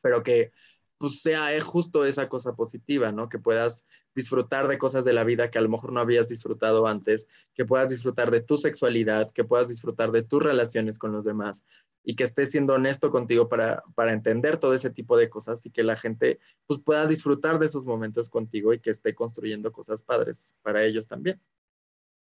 Pero 0.02 0.24
que 0.24 0.52
pues 0.98 1.22
sea 1.22 1.54
eh, 1.56 1.62
justo 1.62 2.06
esa 2.06 2.30
cosa 2.30 2.56
positiva, 2.56 3.12
¿no? 3.12 3.30
Que 3.30 3.40
puedas 3.40 3.86
disfrutar 4.16 4.68
de 4.68 4.78
cosas 4.78 5.04
de 5.04 5.14
la 5.14 5.24
vida 5.24 5.52
que 5.52 5.58
a 5.58 5.62
lo 5.62 5.70
mejor 5.70 5.92
no 5.92 6.00
habías 6.00 6.30
disfrutado 6.30 6.88
antes, 6.88 7.28
que 7.54 7.66
puedas 7.66 7.90
disfrutar 7.90 8.32
de 8.32 8.42
tu 8.42 8.58
sexualidad, 8.58 9.32
que 9.32 9.44
puedas 9.44 9.68
disfrutar 9.68 10.12
de 10.12 10.24
tus 10.24 10.42
relaciones 10.42 10.98
con 10.98 11.12
los 11.12 11.26
demás 11.26 11.66
y 12.06 12.16
que 12.16 12.24
estés 12.24 12.52
siendo 12.52 12.76
honesto 12.76 13.12
contigo 13.12 13.50
para, 13.50 13.84
para 13.96 14.14
entender 14.14 14.58
todo 14.58 14.74
ese 14.74 14.92
tipo 14.92 15.18
de 15.18 15.30
cosas 15.30 15.66
y 15.66 15.72
que 15.72 15.84
la 15.84 15.98
gente 15.98 16.40
pues 16.68 16.80
pueda 16.80 17.08
disfrutar 17.08 17.60
de 17.60 17.66
esos 17.66 17.86
momentos 17.86 18.30
contigo 18.30 18.74
y 18.74 18.80
que 18.80 18.92
esté 18.92 19.16
construyendo 19.16 19.72
cosas 19.72 20.04
padres 20.04 20.56
para 20.62 20.84
ellos 20.84 21.08
también. 21.08 21.42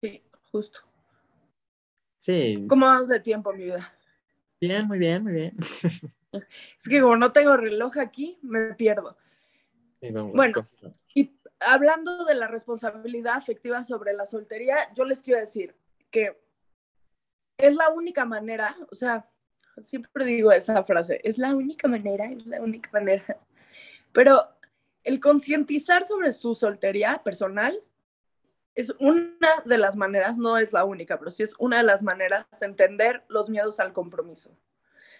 Sí, 0.00 0.20
justo. 0.50 0.87
Sí. 2.18 2.66
¿Cómo 2.68 2.86
vamos 2.86 3.08
de 3.08 3.20
tiempo, 3.20 3.52
mi 3.52 3.64
vida? 3.64 3.92
Bien, 4.60 4.86
muy 4.86 4.98
bien, 4.98 5.22
muy 5.22 5.32
bien. 5.32 5.56
Es 6.30 6.86
que 6.86 7.00
como 7.00 7.16
no 7.16 7.32
tengo 7.32 7.56
reloj 7.56 7.96
aquí, 7.96 8.38
me 8.42 8.74
pierdo. 8.74 9.16
bueno, 10.34 10.66
y 11.14 11.34
hablando 11.58 12.26
de 12.26 12.34
la 12.34 12.48
responsabilidad 12.48 13.36
afectiva 13.36 13.82
sobre 13.82 14.12
la 14.12 14.26
soltería, 14.26 14.92
yo 14.94 15.04
les 15.04 15.22
quiero 15.22 15.40
decir 15.40 15.74
que 16.10 16.38
es 17.56 17.74
la 17.74 17.88
única 17.88 18.26
manera, 18.26 18.76
o 18.90 18.94
sea, 18.94 19.26
siempre 19.82 20.26
digo 20.26 20.52
esa 20.52 20.84
frase, 20.84 21.20
es 21.24 21.38
la 21.38 21.54
única 21.54 21.88
manera, 21.88 22.26
es 22.26 22.46
la 22.46 22.60
única 22.60 22.90
manera. 22.92 23.38
Pero 24.12 24.48
el 25.02 25.20
concientizar 25.20 26.06
sobre 26.06 26.32
su 26.32 26.54
soltería 26.54 27.22
personal 27.24 27.82
es 28.78 28.94
una 29.00 29.60
de 29.64 29.76
las 29.76 29.96
maneras, 29.96 30.38
no 30.38 30.56
es 30.56 30.72
la 30.72 30.84
única, 30.84 31.18
pero 31.18 31.32
sí 31.32 31.42
es 31.42 31.52
una 31.58 31.78
de 31.78 31.82
las 31.82 32.04
maneras 32.04 32.46
de 32.60 32.66
entender 32.66 33.24
los 33.26 33.50
miedos 33.50 33.80
al 33.80 33.92
compromiso. 33.92 34.56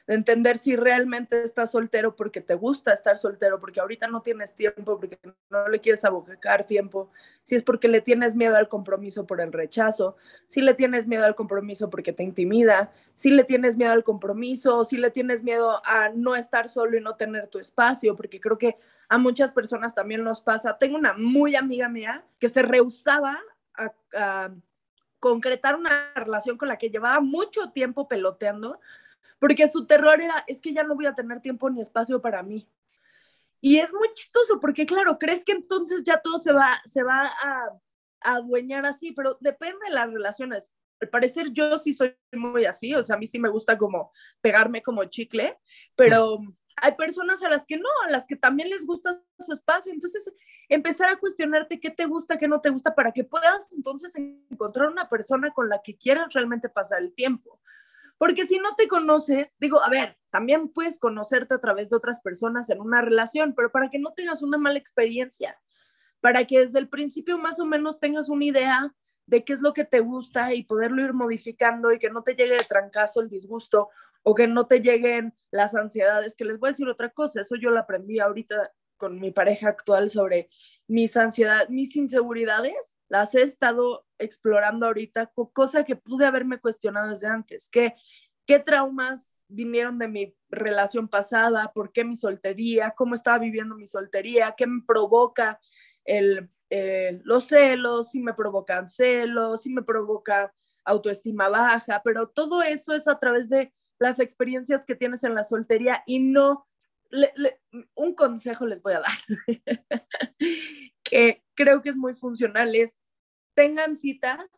De 0.09 0.14
entender 0.14 0.59
si 0.59 0.75
realmente 0.75 1.42
estás 1.44 1.71
soltero 1.71 2.16
porque 2.16 2.40
te 2.40 2.55
gusta 2.55 2.92
estar 2.92 3.16
soltero, 3.18 3.61
porque 3.61 3.79
ahorita 3.79 4.09
no 4.09 4.23
tienes 4.23 4.57
tiempo, 4.57 4.99
porque 4.99 5.18
no 5.51 5.68
le 5.68 5.79
quieres 5.79 6.05
abocar 6.05 6.64
tiempo, 6.64 7.11
si 7.42 7.55
es 7.55 7.62
porque 7.62 7.87
le 7.87 8.01
tienes 8.01 8.35
miedo 8.35 8.57
al 8.57 8.68
compromiso 8.68 9.27
por 9.27 9.40
el 9.40 9.53
rechazo, 9.53 10.16
si 10.47 10.62
le 10.62 10.75
tienes 10.75 11.07
miedo 11.07 11.25
al 11.25 11.37
compromiso 11.37 11.90
porque 11.90 12.12
te 12.12 12.25
intimida, 12.25 12.90
si 13.12 13.31
le 13.31 13.44
tienes 13.44 13.77
miedo 13.77 13.92
al 13.92 14.03
compromiso, 14.03 14.85
si 14.85 14.97
le 14.97 15.11
tienes 15.11 15.44
miedo 15.44 15.81
a 15.85 16.09
no 16.09 16.35
estar 16.35 16.68
solo 16.68 16.97
y 16.97 17.01
no 17.01 17.14
tener 17.14 17.47
tu 17.49 17.59
espacio, 17.59 18.16
porque 18.16 18.40
creo 18.40 18.59
que 18.59 18.77
a 19.09 19.18
muchas 19.18 19.53
personas 19.53 19.94
también 19.94 20.23
nos 20.23 20.42
pasa. 20.42 20.79
Tengo 20.79 20.97
una 20.97 21.14
muy 21.14 21.57
amiga 21.57 21.88
mía 21.88 22.25
que 22.38 22.49
se 22.49 22.62
rehusaba 22.62 23.38
a, 23.75 24.51
concretar 25.21 25.75
una 25.75 26.12
relación 26.14 26.57
con 26.57 26.68
la 26.68 26.79
que 26.79 26.90
llevaba 26.90 27.21
mucho 27.21 27.71
tiempo 27.71 28.07
peloteando, 28.07 28.79
porque 29.38 29.68
su 29.68 29.87
terror 29.87 30.20
era, 30.20 30.44
es 30.46 30.61
que 30.61 30.72
ya 30.72 30.83
no 30.83 30.94
voy 30.94 31.07
a 31.07 31.14
tener 31.14 31.40
tiempo 31.40 31.70
ni 31.70 31.81
espacio 31.81 32.20
para 32.20 32.42
mí. 32.42 32.68
Y 33.61 33.79
es 33.79 33.92
muy 33.92 34.09
chistoso, 34.14 34.61
porque 34.61 34.87
claro, 34.87 35.18
crees 35.18 35.44
que 35.44 35.53
entonces 35.53 36.03
ya 36.05 36.20
todo 36.20 36.38
se 36.38 36.53
va, 36.53 36.81
se 36.85 37.03
va 37.03 37.27
a, 37.27 37.70
a 38.20 38.35
adueñar 38.37 38.87
así, 38.87 39.12
pero 39.12 39.37
depende 39.40 39.79
de 39.88 39.94
las 39.94 40.12
relaciones. 40.12 40.72
Al 41.01 41.09
parecer 41.09 41.53
yo 41.53 41.79
sí 41.79 41.94
soy 41.94 42.16
muy 42.33 42.64
así, 42.64 42.94
o 42.94 43.03
sea, 43.03 43.16
a 43.16 43.18
mí 43.18 43.27
sí 43.27 43.38
me 43.38 43.48
gusta 43.48 43.79
como 43.79 44.12
pegarme 44.40 44.83
como 44.83 45.05
chicle, 45.05 45.59
pero 45.96 46.40
hay 46.83 46.94
personas 46.94 47.42
a 47.42 47.48
las 47.48 47.66
que 47.66 47.77
no, 47.77 47.88
a 48.07 48.11
las 48.11 48.27
que 48.27 48.37
también 48.37 48.70
les 48.70 48.87
gusta 48.87 49.20
su 49.38 49.53
espacio. 49.53 49.92
Entonces, 49.92 50.33
empezar 50.68 51.11
a 51.11 51.18
cuestionarte 51.18 51.81
qué 51.81 51.90
te 51.90 52.07
gusta, 52.07 52.37
qué 52.37 52.48
no 52.48 52.61
te 52.61 52.70
gusta, 52.70 52.94
para 52.94 53.12
que 53.12 53.24
puedas 53.24 53.72
entonces 53.72 54.14
encontrar 54.16 54.88
una 54.88 55.09
persona 55.09 55.53
con 55.53 55.68
la 55.68 55.81
que 55.83 55.96
quieras 55.96 56.33
realmente 56.33 56.68
pasar 56.68 57.01
el 57.01 57.14
tiempo. 57.14 57.61
Porque 58.18 58.46
si 58.46 58.59
no 58.59 58.74
te 58.74 58.88
conoces, 58.88 59.54
digo, 59.59 59.83
a 59.83 59.88
ver, 59.88 60.18
también 60.31 60.68
puedes 60.68 60.98
conocerte 60.98 61.54
a 61.54 61.61
través 61.61 61.88
de 61.88 61.96
otras 61.96 62.20
personas 62.20 62.68
en 62.68 62.81
una 62.81 63.00
relación, 63.00 63.54
pero 63.54 63.70
para 63.70 63.88
que 63.88 63.98
no 63.98 64.12
tengas 64.12 64.42
una 64.42 64.59
mala 64.59 64.78
experiencia, 64.78 65.59
para 66.20 66.44
que 66.44 66.61
desde 66.61 66.81
el 66.81 66.88
principio 66.88 67.38
más 67.38 67.61
o 67.61 67.66
menos 67.66 68.00
tengas 68.00 68.28
una 68.28 68.44
idea 68.44 68.94
de 69.26 69.44
qué 69.44 69.52
es 69.52 69.61
lo 69.61 69.72
que 69.72 69.85
te 69.85 70.00
gusta 70.00 70.54
y 70.54 70.64
poderlo 70.64 71.02
ir 71.02 71.12
modificando 71.12 71.92
y 71.92 71.98
que 71.98 72.11
no 72.11 72.22
te 72.22 72.35
llegue 72.35 72.54
de 72.54 72.64
trancazo 72.64 73.20
el 73.20 73.28
disgusto 73.28 73.90
o 74.22 74.35
que 74.35 74.48
no 74.48 74.66
te 74.66 74.81
lleguen 74.81 75.35
las 75.50 75.74
ansiedades, 75.74 76.35
que 76.35 76.44
les 76.44 76.59
voy 76.59 76.68
a 76.68 76.72
decir 76.72 76.88
otra 76.88 77.11
cosa, 77.11 77.42
eso 77.42 77.57
yo 77.57 77.70
lo 77.70 77.78
aprendí 77.78 78.18
ahorita 78.18 78.72
con 78.98 79.18
mi 79.18 79.30
pareja 79.30 79.68
actual 79.68 80.11
sobre 80.11 80.50
mis 80.87 81.16
ansiedades, 81.16 81.70
mis 81.70 81.96
inseguridades, 81.96 82.94
las 83.08 83.34
he 83.34 83.42
estado 83.42 84.06
explorando 84.18 84.87
ahorita, 84.87 85.32
cosa 85.52 85.84
que 85.84 85.96
pude 85.96 86.26
haberme 86.26 86.61
cuestionado 86.61 87.11
desde 87.11 87.26
antes, 87.26 87.70
que 87.70 87.94
qué 88.46 88.58
traumas 88.58 89.26
vinieron 89.48 89.98
de 89.98 90.08
mi 90.08 90.37
relación 90.50 91.08
pasada, 91.08 91.72
por 91.72 91.92
qué 91.92 92.04
mi 92.04 92.16
soltería, 92.16 92.92
cómo 92.96 93.14
estaba 93.14 93.38
viviendo 93.38 93.74
mi 93.74 93.87
soltería, 93.87 94.54
qué 94.56 94.66
me 94.66 94.82
provoca 94.87 95.58
el, 96.04 96.50
los 97.24 97.46
celos, 97.46 98.11
si 98.11 98.20
me 98.20 98.34
provocan 98.34 98.88
celos, 98.88 99.62
si 99.62 99.70
me 99.70 99.82
provoca 99.82 100.52
autoestima 100.84 101.48
baja, 101.48 102.02
pero 102.04 102.28
todo 102.28 102.62
eso 102.62 102.94
es 102.94 103.08
a 103.08 103.18
través 103.18 103.48
de 103.48 103.72
las 103.98 104.20
experiencias 104.20 104.84
que 104.84 104.94
tienes 104.94 105.24
en 105.24 105.34
la 105.34 105.44
soltería 105.44 106.02
y 106.06 106.20
no, 106.20 106.66
un 107.94 108.14
consejo 108.14 108.66
les 108.66 108.83
voy 108.83 108.94
a 108.94 109.01
dar, 109.01 109.18
que 111.03 111.42
creo 111.55 111.83
que 111.83 111.90
es 111.90 111.97
muy 111.97 112.14
funcional, 112.14 112.75
es 112.75 112.99
tengan 113.55 113.97
citas, 113.97 114.49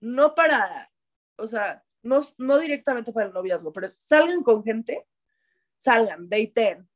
no 0.00 0.34
para, 0.34 0.92
o 1.36 1.46
sea, 1.46 1.84
no, 2.02 2.20
no 2.38 2.58
directamente 2.58 3.12
para 3.12 3.26
el 3.26 3.32
noviazgo, 3.32 3.72
pero 3.72 3.88
salgan 3.88 4.42
con 4.42 4.62
gente, 4.62 5.06
salgan, 5.78 6.28
daten 6.28 6.88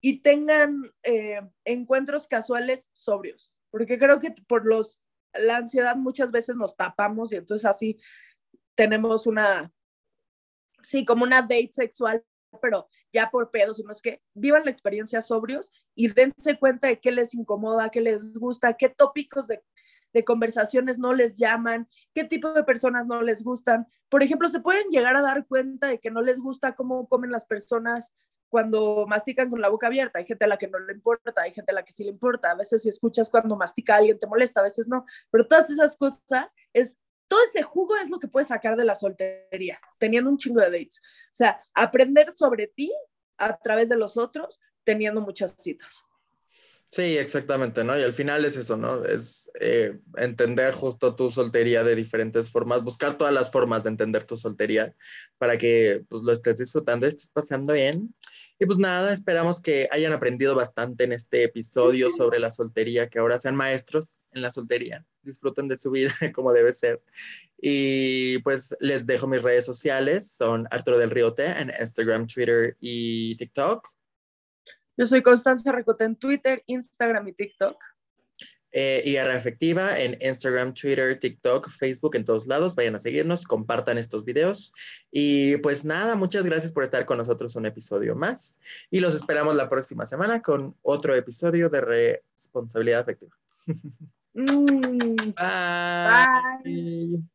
y 0.00 0.20
tengan 0.20 0.92
eh, 1.02 1.40
encuentros 1.64 2.28
casuales 2.28 2.88
sobrios, 2.92 3.54
porque 3.70 3.98
creo 3.98 4.20
que 4.20 4.32
por 4.46 4.66
los, 4.66 5.00
la 5.32 5.58
ansiedad 5.58 5.96
muchas 5.96 6.30
veces 6.30 6.56
nos 6.56 6.76
tapamos 6.76 7.32
y 7.32 7.36
entonces 7.36 7.64
así 7.64 7.98
tenemos 8.74 9.26
una, 9.26 9.72
sí, 10.82 11.04
como 11.04 11.24
una 11.24 11.42
date 11.42 11.70
sexual, 11.72 12.24
pero 12.60 12.88
ya 13.12 13.30
por 13.30 13.50
pedos, 13.50 13.76
sino 13.76 13.92
es 13.92 14.02
que 14.02 14.22
vivan 14.34 14.64
la 14.64 14.70
experiencia 14.70 15.22
sobrios 15.22 15.70
y 15.94 16.08
dense 16.08 16.58
cuenta 16.58 16.88
de 16.88 17.00
qué 17.00 17.12
les 17.12 17.34
incomoda, 17.34 17.90
qué 17.90 18.00
les 18.00 18.32
gusta, 18.34 18.74
qué 18.74 18.88
tópicos 18.88 19.46
de, 19.46 19.62
de 20.12 20.24
conversaciones 20.24 20.98
no 20.98 21.12
les 21.12 21.36
llaman, 21.36 21.88
qué 22.14 22.24
tipo 22.24 22.52
de 22.52 22.64
personas 22.64 23.06
no 23.06 23.22
les 23.22 23.42
gustan. 23.42 23.86
Por 24.08 24.22
ejemplo, 24.22 24.48
se 24.48 24.60
pueden 24.60 24.88
llegar 24.90 25.16
a 25.16 25.22
dar 25.22 25.46
cuenta 25.46 25.88
de 25.88 25.98
que 25.98 26.10
no 26.10 26.22
les 26.22 26.38
gusta 26.38 26.74
cómo 26.74 27.08
comen 27.08 27.30
las 27.30 27.44
personas 27.44 28.14
cuando 28.48 29.04
mastican 29.08 29.50
con 29.50 29.60
la 29.60 29.68
boca 29.68 29.88
abierta. 29.88 30.20
Hay 30.20 30.26
gente 30.26 30.44
a 30.44 30.48
la 30.48 30.56
que 30.56 30.68
no 30.68 30.78
le 30.78 30.92
importa, 30.92 31.32
hay 31.42 31.52
gente 31.52 31.72
a 31.72 31.74
la 31.74 31.84
que 31.84 31.90
sí 31.90 32.04
le 32.04 32.10
importa. 32.10 32.52
A 32.52 32.54
veces 32.54 32.82
si 32.82 32.88
escuchas 32.88 33.28
cuando 33.28 33.56
mastica 33.56 33.96
alguien 33.96 34.16
te 34.20 34.28
molesta, 34.28 34.60
a 34.60 34.62
veces 34.62 34.86
no. 34.86 35.04
Pero 35.32 35.48
todas 35.48 35.70
esas 35.70 35.96
cosas 35.96 36.54
es 36.72 36.96
todo 37.28 37.42
ese 37.44 37.62
jugo 37.62 37.96
es 37.96 38.10
lo 38.10 38.18
que 38.18 38.28
puedes 38.28 38.48
sacar 38.48 38.76
de 38.76 38.84
la 38.84 38.94
soltería, 38.94 39.80
teniendo 39.98 40.30
un 40.30 40.38
chingo 40.38 40.60
de 40.60 40.70
dates. 40.70 41.00
O 41.00 41.34
sea, 41.34 41.60
aprender 41.74 42.32
sobre 42.32 42.66
ti 42.68 42.92
a 43.38 43.56
través 43.58 43.88
de 43.88 43.96
los 43.96 44.16
otros, 44.16 44.60
teniendo 44.84 45.20
muchas 45.20 45.54
citas. 45.58 46.04
Sí, 46.94 47.18
exactamente, 47.18 47.82
¿no? 47.82 47.98
Y 47.98 48.04
al 48.04 48.12
final 48.12 48.44
es 48.44 48.56
eso, 48.56 48.76
¿no? 48.76 49.04
Es 49.04 49.50
eh, 49.58 49.98
entender 50.16 50.72
justo 50.72 51.16
tu 51.16 51.28
soltería 51.32 51.82
de 51.82 51.96
diferentes 51.96 52.48
formas, 52.48 52.84
buscar 52.84 53.16
todas 53.18 53.34
las 53.34 53.50
formas 53.50 53.82
de 53.82 53.90
entender 53.90 54.22
tu 54.22 54.38
soltería 54.38 54.94
para 55.36 55.58
que 55.58 56.04
pues 56.08 56.22
lo 56.22 56.30
estés 56.30 56.58
disfrutando, 56.58 57.04
estés 57.06 57.30
pasando 57.30 57.72
bien. 57.72 58.14
Y 58.60 58.66
pues 58.66 58.78
nada, 58.78 59.12
esperamos 59.12 59.60
que 59.60 59.88
hayan 59.90 60.12
aprendido 60.12 60.54
bastante 60.54 61.02
en 61.02 61.10
este 61.10 61.42
episodio 61.42 62.12
sobre 62.12 62.38
la 62.38 62.52
soltería, 62.52 63.08
que 63.08 63.18
ahora 63.18 63.40
sean 63.40 63.56
maestros 63.56 64.22
en 64.32 64.42
la 64.42 64.52
soltería, 64.52 65.04
disfruten 65.22 65.66
de 65.66 65.76
su 65.76 65.90
vida 65.90 66.14
como 66.32 66.52
debe 66.52 66.70
ser. 66.70 67.02
Y 67.60 68.38
pues 68.44 68.76
les 68.78 69.04
dejo 69.04 69.26
mis 69.26 69.42
redes 69.42 69.64
sociales, 69.64 70.30
son 70.30 70.68
Arturo 70.70 70.98
del 70.98 71.10
Riote 71.10 71.46
en 71.46 71.72
Instagram, 71.76 72.28
Twitter 72.28 72.76
y 72.78 73.36
TikTok. 73.36 73.93
Yo 74.96 75.06
soy 75.06 75.22
Constanza 75.22 75.72
Recote 75.72 76.04
en 76.04 76.16
Twitter, 76.16 76.62
Instagram 76.66 77.28
y 77.28 77.32
TikTok. 77.32 77.76
Eh, 78.76 79.02
IR 79.06 79.30
Efectiva 79.30 80.00
en 80.00 80.18
Instagram, 80.20 80.74
Twitter, 80.74 81.16
TikTok, 81.16 81.70
Facebook, 81.70 82.16
en 82.16 82.24
todos 82.24 82.48
lados. 82.48 82.74
Vayan 82.74 82.96
a 82.96 82.98
seguirnos, 82.98 83.44
compartan 83.44 83.98
estos 83.98 84.24
videos. 84.24 84.72
Y 85.12 85.56
pues 85.58 85.84
nada, 85.84 86.16
muchas 86.16 86.44
gracias 86.44 86.72
por 86.72 86.82
estar 86.82 87.06
con 87.06 87.18
nosotros 87.18 87.54
un 87.54 87.66
episodio 87.66 88.16
más. 88.16 88.60
Y 88.90 88.98
los 88.98 89.14
esperamos 89.14 89.54
la 89.54 89.68
próxima 89.68 90.06
semana 90.06 90.42
con 90.42 90.74
otro 90.82 91.14
episodio 91.14 91.68
de 91.68 91.80
responsabilidad 91.80 93.00
afectiva. 93.00 93.36
Mm. 94.36 95.32
Bye. 95.36 96.64
Bye. 96.64 97.33